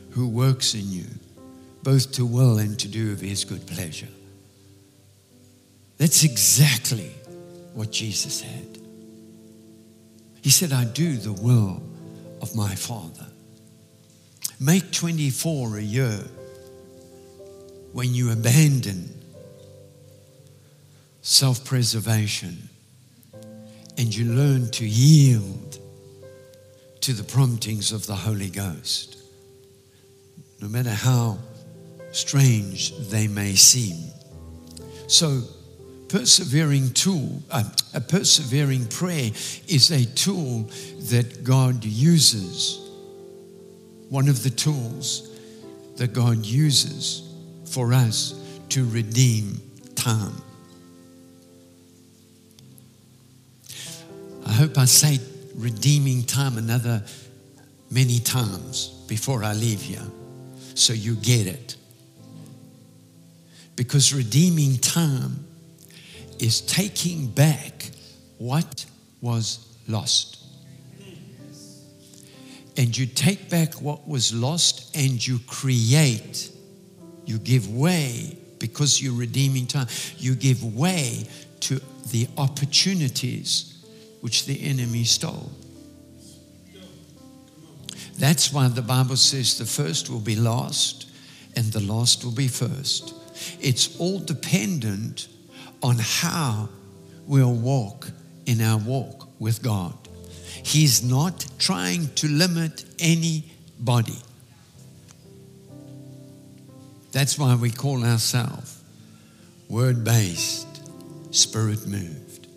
who 0.10 0.28
works 0.28 0.74
in 0.74 0.92
you 0.92 1.06
both 1.84 2.12
to 2.14 2.26
will 2.26 2.58
and 2.58 2.80
to 2.80 2.88
do 2.88 3.12
of 3.12 3.22
His 3.22 3.46
good 3.46 3.68
pleasure. 3.68 4.08
That's 5.98 6.24
exactly 6.24 7.12
what 7.76 7.92
Jesus 7.92 8.42
had. 8.42 8.80
He 10.42 10.50
said, 10.50 10.74
I 10.74 10.86
do 10.86 11.16
the 11.18 11.34
will 11.34 11.84
of 12.42 12.56
my 12.56 12.74
Father. 12.74 13.28
Make 14.60 14.92
24 14.92 15.78
a 15.78 15.82
year 15.82 16.20
when 17.94 18.14
you 18.14 18.32
abandon 18.32 19.14
self 21.22 21.66
preservation 21.66 22.70
and 23.98 24.16
you 24.16 24.32
learn 24.32 24.70
to 24.72 24.88
yield 24.88 25.80
to 27.02 27.14
the 27.14 27.24
promptings 27.24 27.92
of 27.92 28.06
the 28.06 28.16
Holy 28.16 28.50
Ghost, 28.50 29.18
no 30.62 30.68
matter 30.68 30.92
how 30.92 31.38
strange 32.12 32.98
they 33.10 33.28
may 33.28 33.56
seem. 33.56 34.12
So, 35.08 35.42
persevering 36.08 36.92
tool, 36.92 37.42
uh, 37.52 37.64
a 37.94 38.02
persevering 38.02 38.88
prayer 38.88 39.32
is 39.68 39.92
a 39.92 40.06
tool 40.06 40.70
that 41.10 41.44
God 41.44 41.84
uses. 41.84 42.80
One 44.10 44.30
of 44.30 44.44
the 44.44 44.50
tools 44.50 45.30
that 45.98 46.14
God 46.14 46.46
uses 46.46 47.27
for 47.70 47.94
us 47.94 48.34
to 48.70 48.88
redeem 48.90 49.62
time. 49.96 50.34
I 54.46 54.52
hope 54.54 54.78
I 54.78 54.86
say 54.86 55.20
redeeming 55.56 56.24
time 56.24 56.58
another 56.58 57.04
many 57.90 58.20
times 58.20 58.90
before 59.08 59.44
I 59.44 59.54
leave 59.54 59.82
here 59.82 60.06
so 60.76 60.94
you 60.94 61.16
get 61.16 61.48
it. 61.48 61.76
Because 63.76 64.14
redeeming 64.14 64.78
time 64.78 65.46
is 66.40 66.62
taking 66.62 67.28
back 67.28 67.90
what 68.38 68.86
was 69.22 69.78
lost. 69.88 70.44
And 72.78 72.96
you 72.96 73.08
take 73.08 73.50
back 73.50 73.82
what 73.82 74.08
was 74.08 74.34
lost 74.34 74.96
and 74.96 75.26
you 75.26 75.40
create, 75.48 76.52
you 77.28 77.38
give 77.38 77.70
way 77.70 78.38
because 78.58 79.02
you're 79.02 79.14
redeeming 79.14 79.68
time, 79.68 79.88
you 80.18 80.34
give 80.34 80.64
way 80.76 81.28
to 81.60 81.80
the 82.12 82.28
opportunities 82.38 83.86
which 84.22 84.46
the 84.46 84.64
enemy 84.64 85.04
stole. 85.04 85.52
That's 88.18 88.52
why 88.52 88.68
the 88.70 88.82
Bible 88.82 89.18
says 89.18 89.60
the 89.60 89.66
first 89.66 90.10
will 90.10 90.20
be 90.20 90.36
last 90.36 91.08
and 91.56 91.66
the 91.66 91.82
last 91.82 92.24
will 92.24 92.32
be 92.32 92.48
first. 92.48 93.14
It's 93.62 94.00
all 94.00 94.20
dependent 94.20 95.28
on 95.84 95.98
how 96.00 96.70
we'll 97.28 97.54
walk 97.54 98.10
in 98.46 98.62
our 98.62 98.80
walk 98.80 99.28
with 99.40 99.62
God. 99.62 99.94
He's 100.64 101.04
not 101.04 101.46
trying 101.60 102.08
to 102.16 102.28
limit 102.28 102.86
anybody. 103.00 104.18
That's 107.18 107.40
why 107.40 107.56
we 107.56 107.72
call 107.72 108.06
ourselves 108.06 108.80
word 109.70 110.04
based, 110.04 110.68
spirit 111.36 111.88
moved. 111.88 112.48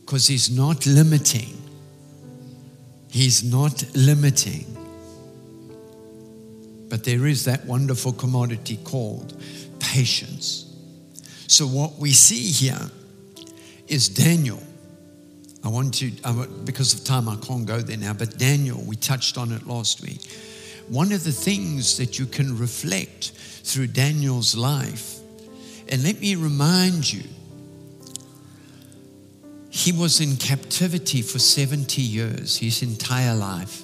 Because 0.00 0.26
He's 0.26 0.48
not 0.48 0.86
limiting. 0.86 1.60
He's 3.10 3.44
not 3.44 3.84
limiting. 3.94 4.64
But 6.88 7.04
there 7.04 7.26
is 7.26 7.44
that 7.44 7.66
wonderful 7.66 8.14
commodity 8.14 8.78
called 8.84 9.38
patience. 9.80 10.74
So, 11.46 11.66
what 11.66 11.98
we 11.98 12.12
see 12.12 12.50
here 12.52 12.90
is 13.86 14.08
Daniel. 14.08 14.62
I 15.62 15.68
want 15.68 15.92
to, 15.96 16.10
because 16.64 16.94
of 16.94 17.04
time, 17.04 17.28
I 17.28 17.36
can't 17.36 17.66
go 17.66 17.82
there 17.82 17.98
now, 17.98 18.14
but 18.14 18.38
Daniel, 18.38 18.82
we 18.82 18.96
touched 18.96 19.36
on 19.36 19.52
it 19.52 19.66
last 19.66 20.00
week. 20.00 20.26
One 20.90 21.12
of 21.12 21.22
the 21.22 21.30
things 21.30 21.98
that 21.98 22.18
you 22.18 22.26
can 22.26 22.58
reflect 22.58 23.30
through 23.62 23.86
Daniel's 23.86 24.56
life, 24.56 25.18
and 25.88 26.02
let 26.02 26.20
me 26.20 26.34
remind 26.34 27.12
you, 27.12 27.22
he 29.70 29.92
was 29.92 30.20
in 30.20 30.36
captivity 30.36 31.22
for 31.22 31.38
70 31.38 32.02
years, 32.02 32.56
his 32.56 32.82
entire 32.82 33.36
life. 33.36 33.82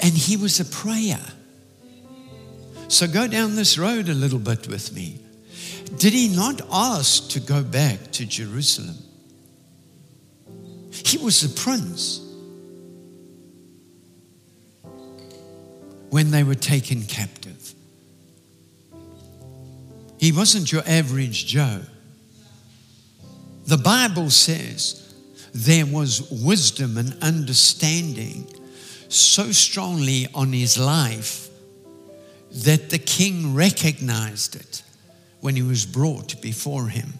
And 0.00 0.14
he 0.14 0.36
was 0.36 0.60
a 0.60 0.64
prayer. 0.64 1.32
So 2.86 3.08
go 3.08 3.26
down 3.26 3.56
this 3.56 3.76
road 3.78 4.08
a 4.08 4.14
little 4.14 4.38
bit 4.38 4.68
with 4.68 4.94
me. 4.94 5.18
Did 5.98 6.12
he 6.12 6.28
not 6.28 6.60
ask 6.70 7.28
to 7.30 7.40
go 7.40 7.64
back 7.64 8.12
to 8.12 8.24
Jerusalem? 8.24 8.98
He 10.92 11.18
was 11.18 11.42
a 11.42 11.48
prince 11.48 12.25
when 16.16 16.30
they 16.30 16.42
were 16.42 16.54
taken 16.54 17.02
captive. 17.02 17.74
He 20.18 20.32
wasn't 20.32 20.72
your 20.72 20.82
average 20.86 21.44
Joe. 21.44 21.82
The 23.66 23.76
Bible 23.76 24.30
says 24.30 25.14
there 25.52 25.84
was 25.84 26.30
wisdom 26.30 26.96
and 26.96 27.22
understanding 27.22 28.50
so 29.10 29.52
strongly 29.52 30.26
on 30.34 30.54
his 30.54 30.78
life 30.78 31.50
that 32.64 32.88
the 32.88 32.98
king 32.98 33.54
recognized 33.54 34.56
it 34.56 34.82
when 35.42 35.54
he 35.54 35.62
was 35.62 35.84
brought 35.84 36.40
before 36.40 36.88
him. 36.88 37.12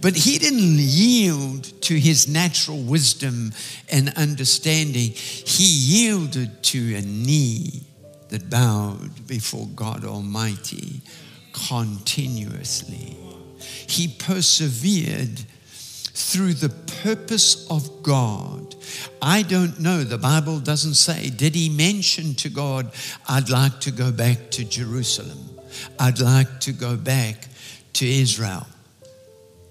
But 0.00 0.16
he 0.16 0.38
didn't 0.38 0.78
yield 0.78 1.64
to 1.82 1.98
his 1.98 2.28
natural 2.28 2.78
wisdom 2.78 3.52
and 3.90 4.12
understanding. 4.16 5.10
He 5.12 5.64
yielded 5.64 6.62
to 6.64 6.96
a 6.96 7.02
knee 7.02 7.82
that 8.28 8.50
bowed 8.50 9.26
before 9.26 9.66
God 9.74 10.04
Almighty 10.04 11.00
continuously. 11.52 13.16
He 13.86 14.08
persevered 14.08 15.40
through 15.68 16.54
the 16.54 16.70
purpose 17.02 17.66
of 17.70 18.02
God. 18.02 18.74
I 19.20 19.42
don't 19.42 19.78
know, 19.80 20.02
the 20.02 20.18
Bible 20.18 20.60
doesn't 20.60 20.94
say. 20.94 21.30
Did 21.30 21.54
he 21.54 21.68
mention 21.68 22.34
to 22.36 22.48
God, 22.48 22.90
I'd 23.28 23.50
like 23.50 23.80
to 23.80 23.90
go 23.90 24.10
back 24.10 24.50
to 24.52 24.64
Jerusalem? 24.64 25.38
I'd 25.98 26.20
like 26.20 26.60
to 26.60 26.72
go 26.72 26.96
back 26.96 27.48
to 27.94 28.06
Israel. 28.06 28.66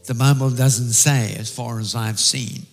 The 0.08 0.13
Bible 0.13 0.50
doesn't 0.50 0.94
say, 0.94 1.36
as 1.38 1.50
far 1.50 1.80
as 1.80 1.96
I've 1.96 2.20
seen. 2.20 2.65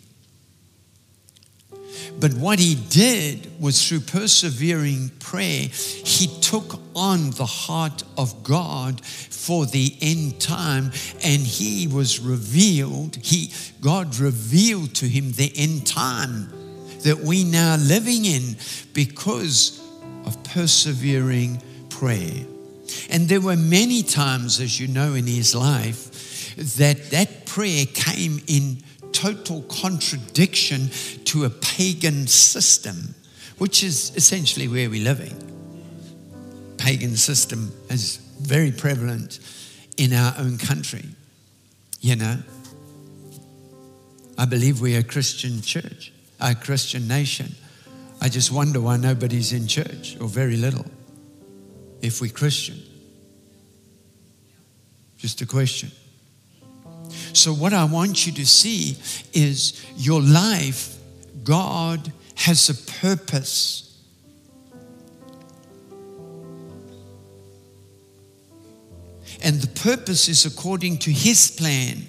But 2.21 2.35
what 2.35 2.59
he 2.59 2.75
did 2.75 3.51
was 3.61 3.87
through 3.87 4.01
persevering 4.01 5.11
prayer, 5.21 5.69
he 5.71 6.27
took 6.41 6.81
on 6.95 7.31
the 7.31 7.47
heart 7.47 8.03
of 8.19 8.45
God 8.45 9.05
for 9.05 9.67
the 9.67 9.97
end 10.01 10.41
time 10.41 10.93
and 11.25 11.43
he 11.43 11.87
was 11.87 12.21
revealed, 12.21 13.17
he 13.17 13.53
God 13.81 14.19
revealed 14.19 14.95
to 14.97 15.07
him 15.07 15.33
the 15.33 15.53
end 15.57 15.87
time 15.87 16.53
that 17.01 17.19
we 17.19 17.45
now 17.45 17.77
living 17.77 18.25
in 18.25 18.57
because 18.93 19.81
of 20.25 20.43
persevering 20.45 21.61
prayer. 21.89 22.45
And 23.11 23.29
there 23.29 23.41
were 23.41 23.57
many 23.57 24.03
times, 24.03 24.61
as 24.61 24.79
you 24.79 24.87
know, 24.87 25.15
in 25.15 25.27
his 25.27 25.55
life, 25.55 26.13
that 26.57 27.11
that 27.11 27.47
prayer 27.47 27.87
came 27.87 28.41
in 28.47 28.79
total 29.13 29.63
contradiction 29.63 30.89
to 31.25 31.45
a 31.45 31.51
pagan 31.51 32.27
system, 32.27 33.15
which 33.59 33.83
is 33.83 34.13
essentially 34.17 34.69
where 34.69 34.89
we're 34.91 35.05
living. 35.05 35.37
Pagan 36.79 37.17
system 37.17 37.73
is 37.89 38.17
very 38.41 38.73
prevalent 38.73 39.39
in 39.97 40.13
our 40.13 40.35
own 40.39 40.59
country. 40.59 41.05
You 42.01 42.17
know, 42.17 42.39
I 44.37 44.45
believe 44.47 44.81
we're 44.81 44.99
a 44.99 45.05
Christian 45.05 45.63
church, 45.63 46.13
a 46.41 46.55
Christian 46.55 47.07
nation. 47.07 47.55
I 48.21 48.29
just 48.29 48.51
wonder 48.51 48.81
why 48.81 48.97
nobody's 48.97 49.53
in 49.53 49.69
church 49.69 50.17
or 50.21 50.27
very 50.27 50.57
little 50.57 50.87
if 52.01 52.21
we're 52.21 52.33
Christian. 52.33 52.81
Just 55.19 55.41
a 55.41 55.47
question. 55.47 55.93
So, 57.33 57.53
what 57.53 57.73
I 57.73 57.85
want 57.85 58.27
you 58.27 58.33
to 58.33 58.47
see 58.47 58.97
is 59.33 59.85
your 59.97 60.21
life, 60.21 60.97
God 61.45 62.13
has 62.35 62.69
a 62.69 62.75
purpose. 63.01 63.89
And 69.43 69.61
the 69.61 69.81
purpose 69.81 70.29
is 70.29 70.45
according 70.47 70.99
to 70.99 71.11
His 71.11 71.51
plan, 71.51 72.07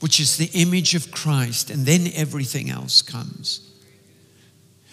which 0.00 0.18
is 0.18 0.36
the 0.36 0.50
image 0.54 0.94
of 0.94 1.10
Christ, 1.10 1.70
and 1.70 1.84
then 1.84 2.10
everything 2.14 2.70
else 2.70 3.02
comes. 3.02 3.68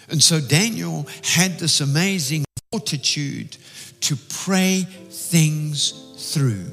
And 0.08 0.22
so 0.22 0.40
Daniel 0.40 1.06
had 1.22 1.58
this 1.58 1.80
amazing 1.80 2.44
fortitude 2.70 3.56
to 4.02 4.16
pray 4.28 4.82
things 5.10 5.92
through. 6.32 6.66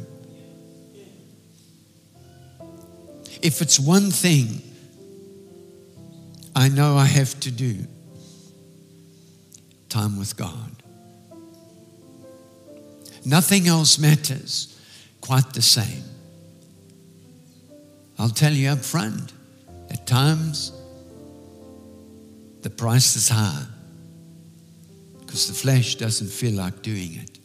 If 3.44 3.62
it's 3.62 3.78
one 3.78 4.10
thing 4.10 4.62
I 6.56 6.70
know 6.70 6.96
I 6.96 7.06
have 7.06 7.38
to 7.42 7.52
do, 7.52 7.76
time 9.90 10.18
with 10.18 10.38
God. 10.38 10.72
Nothing 13.26 13.68
else 13.68 14.00
matters 14.00 14.80
quite 15.20 15.52
the 15.54 15.62
same. 15.62 16.04
I'll 18.18 18.30
tell 18.30 18.54
you 18.54 18.70
up 18.70 18.80
front, 18.80 19.34
at 19.90 20.08
times 20.08 20.72
the 22.62 22.70
price 22.70 23.18
is 23.18 23.28
high 23.28 23.66
because 25.20 25.50
the 25.50 25.54
flesh 25.54 25.96
doesn't 25.96 26.30
feel 26.30 26.54
like 26.54 26.82
doing 26.82 27.16
it. 27.16 27.40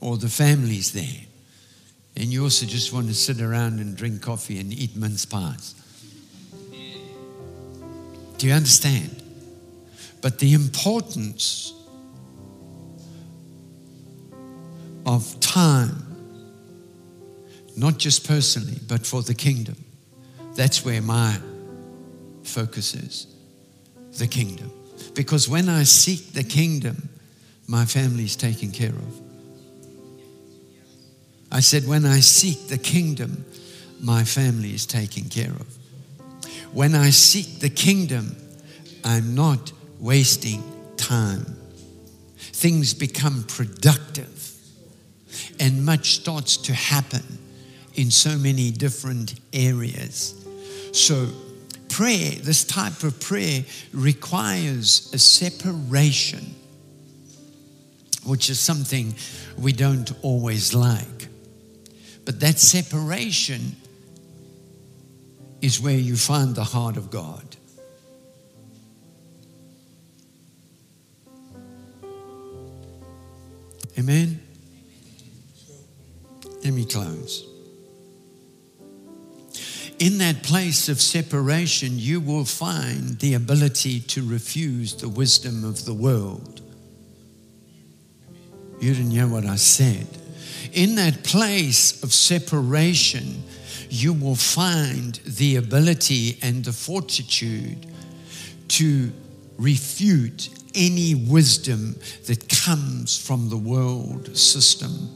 Or 0.00 0.16
the 0.16 0.30
family's 0.30 0.92
there 0.92 1.31
and 2.16 2.26
you 2.26 2.42
also 2.42 2.66
just 2.66 2.92
want 2.92 3.08
to 3.08 3.14
sit 3.14 3.40
around 3.40 3.80
and 3.80 3.96
drink 3.96 4.20
coffee 4.22 4.58
and 4.60 4.72
eat 4.72 4.94
mince 4.96 5.24
pies. 5.24 5.74
Do 8.38 8.46
you 8.46 8.52
understand? 8.52 9.22
But 10.20 10.38
the 10.38 10.52
importance 10.52 11.72
of 15.06 15.38
time, 15.40 15.96
not 17.76 17.98
just 17.98 18.26
personally, 18.26 18.78
but 18.86 19.06
for 19.06 19.22
the 19.22 19.34
kingdom, 19.34 19.76
that's 20.54 20.84
where 20.84 21.00
my 21.00 21.38
focus 22.42 22.94
is 22.94 23.26
the 24.18 24.26
kingdom. 24.26 24.70
Because 25.14 25.48
when 25.48 25.68
I 25.68 25.84
seek 25.84 26.32
the 26.32 26.44
kingdom, 26.44 27.08
my 27.66 27.84
family 27.84 28.24
is 28.24 28.36
taken 28.36 28.70
care 28.70 28.90
of. 28.90 29.31
I 31.52 31.60
said, 31.60 31.86
when 31.86 32.06
I 32.06 32.20
seek 32.20 32.68
the 32.68 32.78
kingdom, 32.78 33.44
my 34.00 34.24
family 34.24 34.72
is 34.72 34.86
taken 34.86 35.28
care 35.28 35.50
of. 35.50 35.78
When 36.72 36.94
I 36.94 37.10
seek 37.10 37.60
the 37.60 37.68
kingdom, 37.68 38.34
I'm 39.04 39.34
not 39.34 39.70
wasting 40.00 40.62
time. 40.96 41.44
Things 42.38 42.94
become 42.94 43.44
productive, 43.46 44.54
and 45.60 45.84
much 45.84 46.14
starts 46.14 46.56
to 46.56 46.72
happen 46.72 47.38
in 47.96 48.10
so 48.10 48.38
many 48.38 48.70
different 48.70 49.38
areas. 49.52 50.34
So, 50.92 51.28
prayer, 51.90 52.30
this 52.30 52.64
type 52.64 53.02
of 53.02 53.20
prayer, 53.20 53.62
requires 53.92 55.10
a 55.12 55.18
separation, 55.18 56.54
which 58.24 58.48
is 58.48 58.58
something 58.58 59.14
we 59.58 59.72
don't 59.72 60.10
always 60.22 60.72
like. 60.72 61.28
But 62.24 62.40
that 62.40 62.58
separation 62.58 63.76
is 65.60 65.80
where 65.80 65.96
you 65.96 66.16
find 66.16 66.54
the 66.54 66.64
heart 66.64 66.96
of 66.96 67.10
God. 67.10 67.44
Amen? 73.98 74.40
Let 76.64 76.72
me 76.72 76.84
close. 76.84 77.46
In 79.98 80.18
that 80.18 80.42
place 80.42 80.88
of 80.88 81.00
separation, 81.00 81.98
you 81.98 82.20
will 82.20 82.44
find 82.44 83.18
the 83.20 83.34
ability 83.34 84.00
to 84.00 84.26
refuse 84.26 84.94
the 84.94 85.08
wisdom 85.08 85.64
of 85.64 85.84
the 85.84 85.94
world. 85.94 86.60
You 88.80 88.94
didn't 88.94 89.12
hear 89.12 89.28
what 89.28 89.44
I 89.44 89.54
said 89.56 90.08
in 90.72 90.94
that 90.96 91.22
place 91.22 92.02
of 92.02 92.12
separation, 92.12 93.42
you 93.90 94.12
will 94.12 94.36
find 94.36 95.16
the 95.26 95.56
ability 95.56 96.38
and 96.42 96.64
the 96.64 96.72
fortitude 96.72 97.86
to 98.68 99.12
refute 99.58 100.48
any 100.74 101.14
wisdom 101.14 101.94
that 102.26 102.48
comes 102.48 103.18
from 103.18 103.50
the 103.50 103.56
world 103.56 104.36
system. 104.36 105.10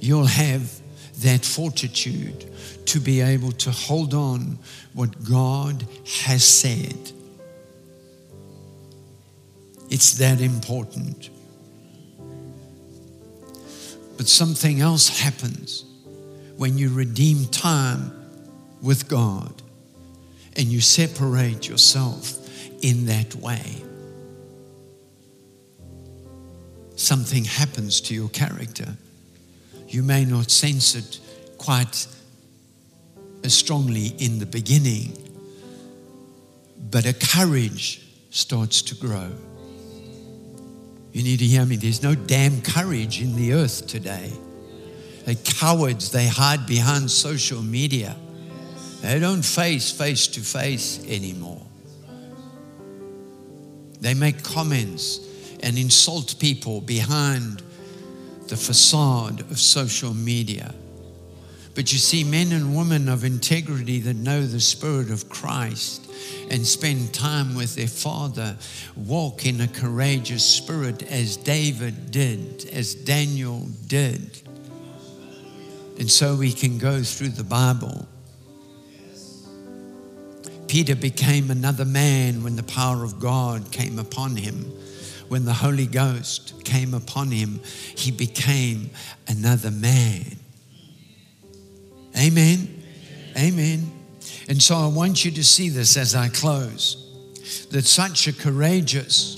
You'll 0.00 0.26
have 0.26 0.80
that 1.22 1.44
fortitude 1.44 2.48
to 2.86 3.00
be 3.00 3.20
able 3.20 3.52
to 3.52 3.70
hold 3.72 4.14
on 4.14 4.58
what 4.94 5.24
God 5.24 5.84
has 6.22 6.44
said. 6.44 7.12
It's 9.90 10.18
that 10.18 10.40
important. 10.40 11.30
But 14.18 14.26
something 14.26 14.80
else 14.80 15.20
happens 15.20 15.84
when 16.56 16.76
you 16.76 16.92
redeem 16.92 17.46
time 17.46 18.12
with 18.82 19.08
God 19.08 19.62
and 20.56 20.66
you 20.66 20.80
separate 20.80 21.68
yourself 21.68 22.36
in 22.82 23.06
that 23.06 23.36
way. 23.36 23.80
Something 26.96 27.44
happens 27.44 28.00
to 28.02 28.14
your 28.14 28.28
character. 28.30 28.96
You 29.86 30.02
may 30.02 30.24
not 30.24 30.50
sense 30.50 30.96
it 30.96 31.20
quite 31.56 32.08
as 33.44 33.54
strongly 33.54 34.08
in 34.18 34.40
the 34.40 34.46
beginning, 34.46 35.16
but 36.90 37.06
a 37.06 37.12
courage 37.12 38.04
starts 38.30 38.82
to 38.82 38.96
grow. 38.96 39.30
You 41.12 41.22
need 41.22 41.38
to 41.38 41.44
hear 41.44 41.64
me. 41.64 41.76
There's 41.76 42.02
no 42.02 42.14
damn 42.14 42.60
courage 42.60 43.22
in 43.22 43.34
the 43.36 43.54
earth 43.54 43.86
today. 43.86 44.32
They're 45.24 45.34
cowards. 45.34 46.12
They 46.12 46.26
hide 46.26 46.66
behind 46.66 47.10
social 47.10 47.62
media. 47.62 48.16
They 49.02 49.18
don't 49.18 49.42
face 49.42 49.90
face 49.90 50.26
to 50.28 50.40
face 50.40 51.04
anymore. 51.06 51.62
They 54.00 54.14
make 54.14 54.42
comments 54.42 55.20
and 55.62 55.78
insult 55.78 56.38
people 56.38 56.80
behind 56.80 57.62
the 58.48 58.56
facade 58.56 59.40
of 59.40 59.58
social 59.58 60.14
media. 60.14 60.74
But 61.78 61.92
you 61.92 61.98
see, 62.00 62.24
men 62.24 62.50
and 62.50 62.74
women 62.74 63.08
of 63.08 63.22
integrity 63.22 64.00
that 64.00 64.16
know 64.16 64.44
the 64.44 64.58
Spirit 64.58 65.12
of 65.12 65.28
Christ 65.28 66.10
and 66.50 66.66
spend 66.66 67.14
time 67.14 67.54
with 67.54 67.76
their 67.76 67.86
Father, 67.86 68.56
walk 68.96 69.46
in 69.46 69.60
a 69.60 69.68
courageous 69.68 70.44
spirit 70.44 71.04
as 71.04 71.36
David 71.36 72.10
did, 72.10 72.68
as 72.72 72.96
Daniel 72.96 73.68
did. 73.86 74.42
And 76.00 76.10
so 76.10 76.34
we 76.34 76.50
can 76.50 76.78
go 76.78 77.04
through 77.04 77.28
the 77.28 77.44
Bible 77.44 78.08
Peter 80.66 80.96
became 80.96 81.52
another 81.52 81.84
man 81.84 82.42
when 82.42 82.56
the 82.56 82.62
power 82.64 83.04
of 83.04 83.20
God 83.20 83.70
came 83.70 84.00
upon 84.00 84.34
him. 84.34 84.64
When 85.28 85.44
the 85.44 85.52
Holy 85.52 85.86
Ghost 85.86 86.64
came 86.64 86.92
upon 86.92 87.30
him, 87.30 87.60
he 87.94 88.10
became 88.10 88.90
another 89.28 89.70
man. 89.70 90.37
Amen. 92.18 92.82
Amen. 93.36 93.90
And 94.48 94.62
so 94.62 94.76
I 94.76 94.86
want 94.88 95.24
you 95.24 95.30
to 95.32 95.44
see 95.44 95.68
this 95.68 95.96
as 95.96 96.14
I 96.14 96.28
close 96.28 97.04
that 97.70 97.84
such 97.84 98.26
a 98.26 98.32
courageous 98.32 99.36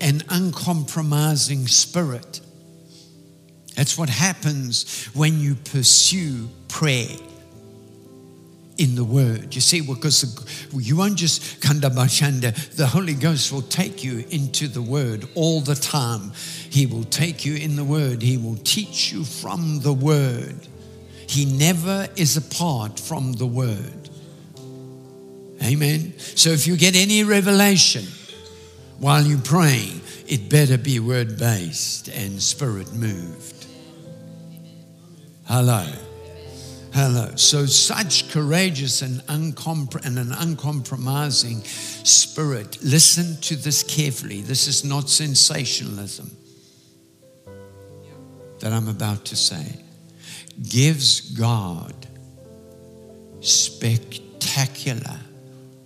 and 0.00 0.24
uncompromising 0.28 1.66
spirit. 1.68 2.40
That's 3.76 3.96
what 3.96 4.08
happens 4.08 5.06
when 5.14 5.40
you 5.40 5.54
pursue 5.54 6.48
prayer 6.68 7.16
in 8.82 8.96
the 8.96 9.04
Word. 9.04 9.54
You 9.54 9.60
see, 9.60 9.80
because 9.80 10.24
you 10.74 10.96
won't 10.96 11.16
just 11.16 11.62
kanda 11.62 11.88
bashanda, 11.88 12.52
the 12.76 12.86
Holy 12.86 13.14
Ghost 13.14 13.52
will 13.52 13.62
take 13.62 14.02
you 14.02 14.24
into 14.30 14.66
the 14.66 14.82
Word 14.82 15.28
all 15.34 15.60
the 15.60 15.76
time. 15.76 16.32
He 16.68 16.86
will 16.86 17.04
take 17.04 17.44
you 17.44 17.54
in 17.54 17.76
the 17.76 17.84
Word, 17.84 18.22
He 18.22 18.36
will 18.36 18.56
teach 18.56 19.12
you 19.12 19.24
from 19.24 19.80
the 19.80 19.92
Word. 19.92 20.56
He 21.28 21.44
never 21.44 22.08
is 22.16 22.36
apart 22.36 22.98
from 22.98 23.34
the 23.34 23.46
Word. 23.46 24.10
Amen. 25.62 26.14
So 26.18 26.50
if 26.50 26.66
you 26.66 26.76
get 26.76 26.96
any 26.96 27.22
revelation 27.22 28.04
while 28.98 29.22
you're 29.22 29.38
praying, 29.38 30.00
it 30.26 30.48
better 30.48 30.76
be 30.76 30.98
word 30.98 31.38
based 31.38 32.08
and 32.08 32.42
spirit 32.42 32.92
moved. 32.92 33.66
Hello. 35.44 35.86
Hello. 36.94 37.30
So, 37.36 37.64
such 37.64 38.30
courageous 38.30 39.00
and, 39.00 39.20
uncompr- 39.22 40.04
and 40.04 40.18
an 40.18 40.30
uncompromising 40.32 41.62
spirit. 41.64 42.76
Listen 42.82 43.40
to 43.40 43.56
this 43.56 43.82
carefully. 43.82 44.42
This 44.42 44.68
is 44.68 44.84
not 44.84 45.08
sensationalism 45.08 46.30
that 48.60 48.74
I'm 48.74 48.88
about 48.88 49.24
to 49.26 49.36
say. 49.36 49.80
Gives 50.68 51.30
God 51.30 51.94
spectacular 53.40 55.18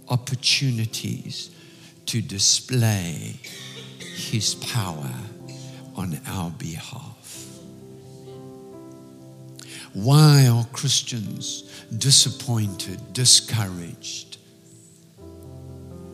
opportunities 0.08 1.50
to 2.06 2.20
display 2.20 3.38
His 4.00 4.56
power 4.56 5.14
on 5.94 6.20
our 6.26 6.50
behalf. 6.50 7.55
Why 9.96 10.46
are 10.48 10.66
Christians 10.74 11.62
disappointed, 11.96 13.14
discouraged? 13.14 14.36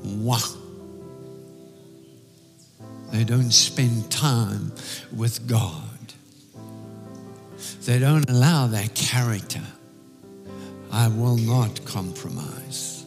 Why? 0.05 0.41
They 3.11 3.25
don't 3.25 3.51
spend 3.51 4.09
time 4.09 4.71
with 5.13 5.49
God. 5.49 5.83
They 7.85 7.99
don't 7.99 8.31
allow 8.31 8.69
their 8.69 8.87
character. 8.95 9.63
I 10.93 11.09
will 11.09 11.37
not 11.37 11.85
compromise. 11.85 13.05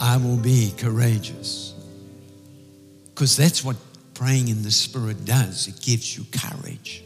I 0.00 0.16
will 0.16 0.36
be 0.36 0.72
courageous. 0.78 1.74
Because 3.08 3.36
that's 3.36 3.64
what 3.64 3.74
praying 4.14 4.46
in 4.46 4.62
the 4.62 4.70
Spirit 4.70 5.24
does 5.24 5.66
it 5.66 5.80
gives 5.82 6.16
you 6.16 6.24
courage. 6.30 7.02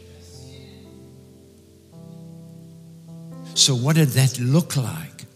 So, 3.61 3.75
what 3.75 3.97
did 3.97 4.09
that 4.09 4.41
look 4.41 4.75
like? 4.75 5.27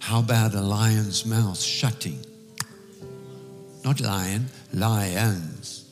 How 0.00 0.18
about 0.18 0.52
a 0.52 0.60
lion's 0.60 1.24
mouth 1.24 1.60
shutting? 1.60 2.18
Not 3.84 4.00
lion, 4.00 4.48
lions. 4.72 5.88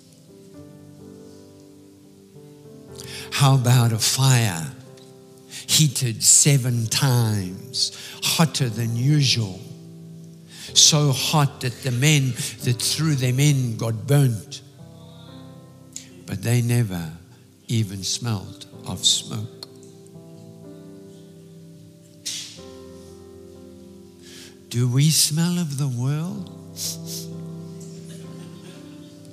How 3.31 3.55
about 3.55 3.93
a 3.93 4.01
fire 4.01 4.67
heated 5.49 6.25
seven 6.25 6.87
times, 6.89 7.97
hotter 8.25 8.69
than 8.69 8.97
usual? 8.97 9.61
So 10.75 11.13
hot 11.13 11.61
that 11.61 11.85
the 11.85 11.93
men 11.93 12.33
that 12.65 12.83
threw 12.83 13.15
them 13.15 13.39
in 13.39 13.77
got 13.77 14.09
burnt. 14.09 14.63
But 16.27 16.43
they 16.43 16.63
never 16.63 17.13
even 17.69 18.03
smelled 18.03 18.67
of 18.89 19.07
smoke. 19.07 19.62
Do 24.73 24.89
we 24.89 25.11
smell 25.11 25.59
of 25.59 25.77
the 25.77 25.87
world? 25.87 26.51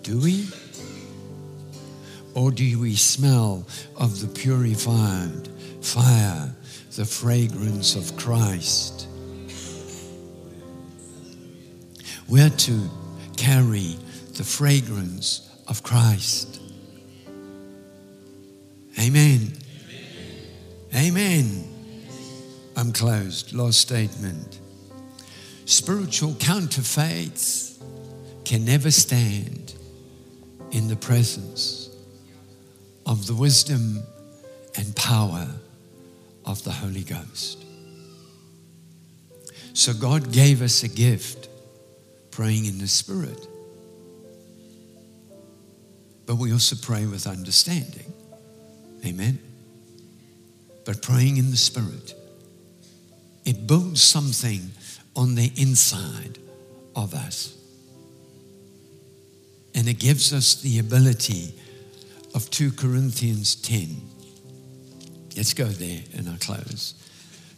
Do 0.03 0.19
we? 0.19 0.49
Or 2.33 2.51
do 2.51 2.77
we 2.77 2.97
smell 2.97 3.65
of 3.95 4.19
the 4.19 4.27
purified 4.27 5.47
fire, 5.79 6.53
the 6.97 7.05
fragrance 7.05 7.95
of 7.95 8.17
Christ? 8.17 9.07
We're 12.27 12.49
to 12.49 12.89
carry 13.37 13.95
the 14.33 14.43
fragrance 14.43 15.49
of 15.69 15.83
Christ. 15.83 16.59
Amen. 18.99 19.53
Amen. 20.93 21.63
I'm 22.75 22.91
closed. 22.91 23.53
Last 23.53 23.79
statement. 23.79 24.59
Spiritual 25.69 26.33
counterfeits 26.39 27.77
can 28.43 28.65
never 28.65 28.89
stand 28.89 29.75
in 30.71 30.87
the 30.87 30.95
presence 30.95 31.91
of 33.05 33.27
the 33.27 33.35
wisdom 33.35 34.01
and 34.75 34.95
power 34.95 35.47
of 36.43 36.63
the 36.63 36.71
Holy 36.71 37.03
Ghost. 37.03 37.63
So 39.73 39.93
God 39.93 40.31
gave 40.31 40.63
us 40.63 40.81
a 40.81 40.87
gift, 40.87 41.49
praying 42.31 42.65
in 42.65 42.79
the 42.79 42.87
Spirit. 42.87 43.47
But 46.25 46.37
we 46.37 46.51
also 46.51 46.77
pray 46.81 47.05
with 47.05 47.27
understanding. 47.27 48.11
Amen. 49.05 49.37
But 50.83 51.03
praying 51.03 51.37
in 51.37 51.51
the 51.51 51.57
Spirit, 51.57 52.15
it 53.45 53.67
builds 53.67 54.01
something 54.01 54.71
on 55.19 55.35
the 55.35 55.51
inside 55.57 56.39
of 56.95 57.13
us. 57.13 57.53
And 59.75 59.89
it 59.89 59.99
gives 59.99 60.31
us 60.31 60.61
the 60.61 60.79
ability 60.79 61.53
of 62.33 62.49
2 62.49 62.71
Corinthians 62.71 63.55
10. 63.55 63.97
Let's 65.35 65.53
go 65.53 65.65
there 65.65 65.99
and 66.15 66.29
I'll 66.29 66.37
close. 66.37 66.93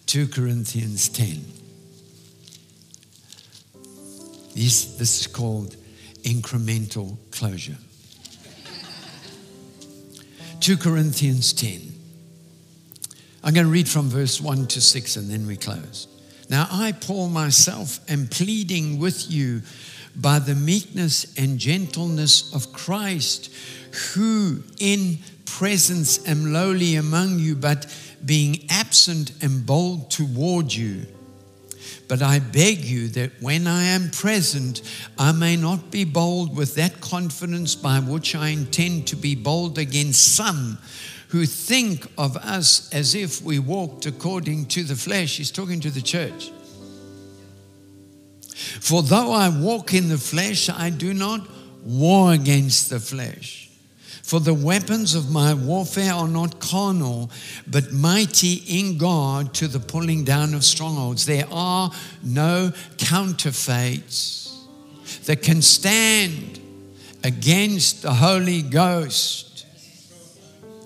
2 0.08 0.30
Corinthians 0.30 1.08
10. 1.10 1.46
This, 4.56 4.96
this 4.96 5.22
is 5.22 5.28
called 5.28 5.76
incremental 6.24 7.16
closure. 7.30 7.78
2 10.62 10.78
Corinthians 10.78 11.54
10. 11.54 11.94
I'm 13.44 13.54
going 13.54 13.68
to 13.68 13.72
read 13.72 13.88
from 13.88 14.10
verse 14.10 14.42
1 14.42 14.66
to 14.66 14.82
6 14.82 15.16
and 15.16 15.30
then 15.30 15.46
we 15.46 15.58
close. 15.58 16.08
Now, 16.52 16.68
I, 16.70 16.92
Paul, 16.92 17.30
myself, 17.30 18.02
am 18.10 18.28
pleading 18.28 19.00
with 19.00 19.32
you 19.32 19.62
by 20.18 20.40
the 20.40 20.54
meekness 20.54 21.34
and 21.38 21.58
gentleness 21.58 22.54
of 22.54 22.74
Christ, 22.74 23.50
who 24.14 24.62
in 24.78 25.20
presence 25.46 26.28
am 26.28 26.52
lowly 26.52 26.98
among 26.98 27.40
you, 27.40 27.56
but 27.56 27.88
being 28.26 28.66
absent 28.70 29.32
am 29.42 29.62
bold 29.62 30.12
toward 30.12 30.74
you. 30.74 31.06
But 32.10 32.22
I 32.22 32.40
beg 32.40 32.80
you 32.80 33.08
that 33.10 33.42
when 33.42 33.66
I 33.66 33.84
am 33.86 34.12
present, 34.12 34.82
I 35.18 35.32
may 35.32 35.56
not 35.56 35.90
be 35.90 36.04
bold 36.04 36.58
with 36.58 36.76
that 36.76 37.00
confidence 37.00 37.76
by 37.76 38.02
which 38.02 38.36
I 38.36 38.50
intend 38.50 39.08
to 39.08 39.16
be 39.16 39.36
bold 39.36 39.78
against 39.78 40.36
some 40.36 40.80
who 41.32 41.46
think 41.46 42.06
of 42.18 42.36
us 42.38 42.94
as 42.94 43.16
if 43.16 43.42
we 43.42 43.58
walked 43.58 44.06
according 44.06 44.66
to 44.66 44.84
the 44.84 44.98
flesh. 44.98 45.38
He's 45.38 45.50
talking 45.50 45.80
to 45.80 45.90
the 45.90 46.02
church. 46.02 46.52
For 48.82 49.02
though 49.02 49.32
I 49.32 49.48
walk 49.48 49.94
in 49.94 50.10
the 50.10 50.18
flesh, 50.18 50.70
I 50.70 50.90
do 50.90 51.14
not 51.14 51.48
war 51.86 52.34
against 52.34 52.90
the 52.90 53.00
flesh. 53.00 53.70
For 54.24 54.42
the 54.42 54.54
weapons 54.54 55.16
of 55.16 55.32
my 55.32 55.54
warfare 55.54 56.14
are 56.14 56.28
not 56.28 56.60
carnal, 56.60 57.32
but 57.66 57.94
mighty 57.94 58.64
in 58.68 58.98
God 58.98 59.54
to 59.56 59.70
the 59.70 59.80
pulling 59.80 60.26
down 60.26 60.54
of 60.54 60.66
strongholds. 60.66 61.26
There 61.26 61.48
are 61.50 61.92
no 62.22 62.74
counterfeits 62.98 64.54
that 65.26 65.44
can 65.44 65.62
stand 65.62 66.60
against 67.24 68.02
the 68.02 68.16
Holy 68.16 68.62
Ghost 68.62 69.51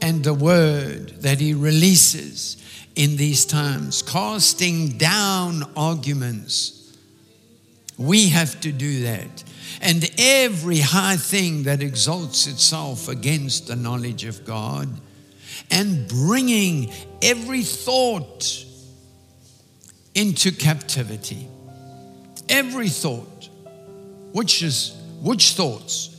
and 0.05 0.23
the 0.23 0.35
word 0.35 1.09
that 1.21 1.39
he 1.39 1.55
releases 1.55 2.57
in 2.95 3.17
these 3.17 3.43
times, 3.43 4.03
casting 4.03 4.99
down 4.99 5.63
arguments. 5.75 6.95
We 7.97 8.29
have 8.29 8.61
to 8.61 8.71
do 8.71 9.01
that. 9.01 9.43
And 9.81 10.07
every 10.19 10.77
high 10.77 11.17
thing 11.17 11.63
that 11.63 11.81
exalts 11.81 12.45
itself 12.45 13.07
against 13.07 13.65
the 13.65 13.75
knowledge 13.75 14.25
of 14.25 14.45
God, 14.45 14.87
and 15.71 16.07
bringing 16.07 16.93
every 17.23 17.63
thought 17.63 18.63
into 20.13 20.51
captivity. 20.51 21.47
Every 22.47 22.89
thought. 22.89 23.49
Which 24.33 24.61
is 24.61 24.95
which 25.23 25.53
thoughts? 25.53 26.14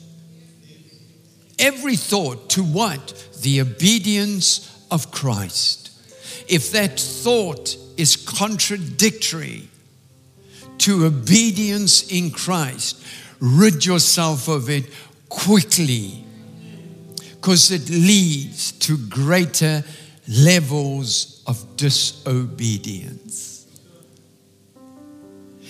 Every 1.59 1.97
thought 1.97 2.51
to 2.51 2.63
what? 2.63 3.29
The 3.41 3.61
obedience 3.61 4.87
of 4.91 5.11
Christ. 5.11 5.91
If 6.49 6.73
that 6.73 7.01
thought 7.01 7.77
is 7.97 8.17
contradictory 8.17 9.69
to 10.79 11.07
obedience 11.07 12.11
in 12.11 12.31
Christ, 12.31 13.03
rid 13.41 13.85
yourself 13.85 14.49
of 14.49 14.69
it 14.71 14.87
quickly 15.29 16.25
because 17.47 17.71
it 17.71 17.89
leads 17.89 18.73
to 18.73 18.99
greater 19.09 19.85
levels 20.29 21.43
of 21.47 21.77
disobedience. 21.77 23.67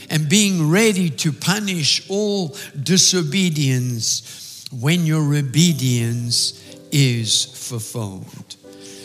And 0.09 0.29
being 0.29 0.71
ready 0.71 1.11
to 1.11 1.33
punish 1.33 2.09
all 2.09 2.57
disobedience 2.81 4.46
when 4.73 5.07
your 5.07 5.35
obedience 5.35 6.63
is 6.93 7.45
fulfilled. 7.45 8.57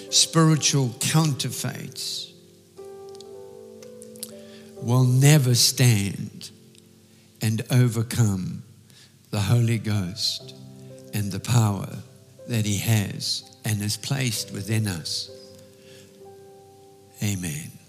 Spiritual 0.10 0.94
counterfeits 1.00 2.34
will 4.82 5.04
never 5.04 5.56
stand 5.56 6.50
and 7.42 7.62
overcome 7.72 8.64
the 9.30 9.40
Holy 9.40 9.78
Ghost 9.78 10.54
and 11.14 11.32
the 11.32 11.40
power 11.40 11.98
that 12.48 12.66
He 12.66 12.78
has 12.78 13.44
and 13.64 13.82
has 13.82 13.98
placed 13.98 14.52
within 14.52 14.88
us. 14.88 15.30
Amen. 17.24 17.81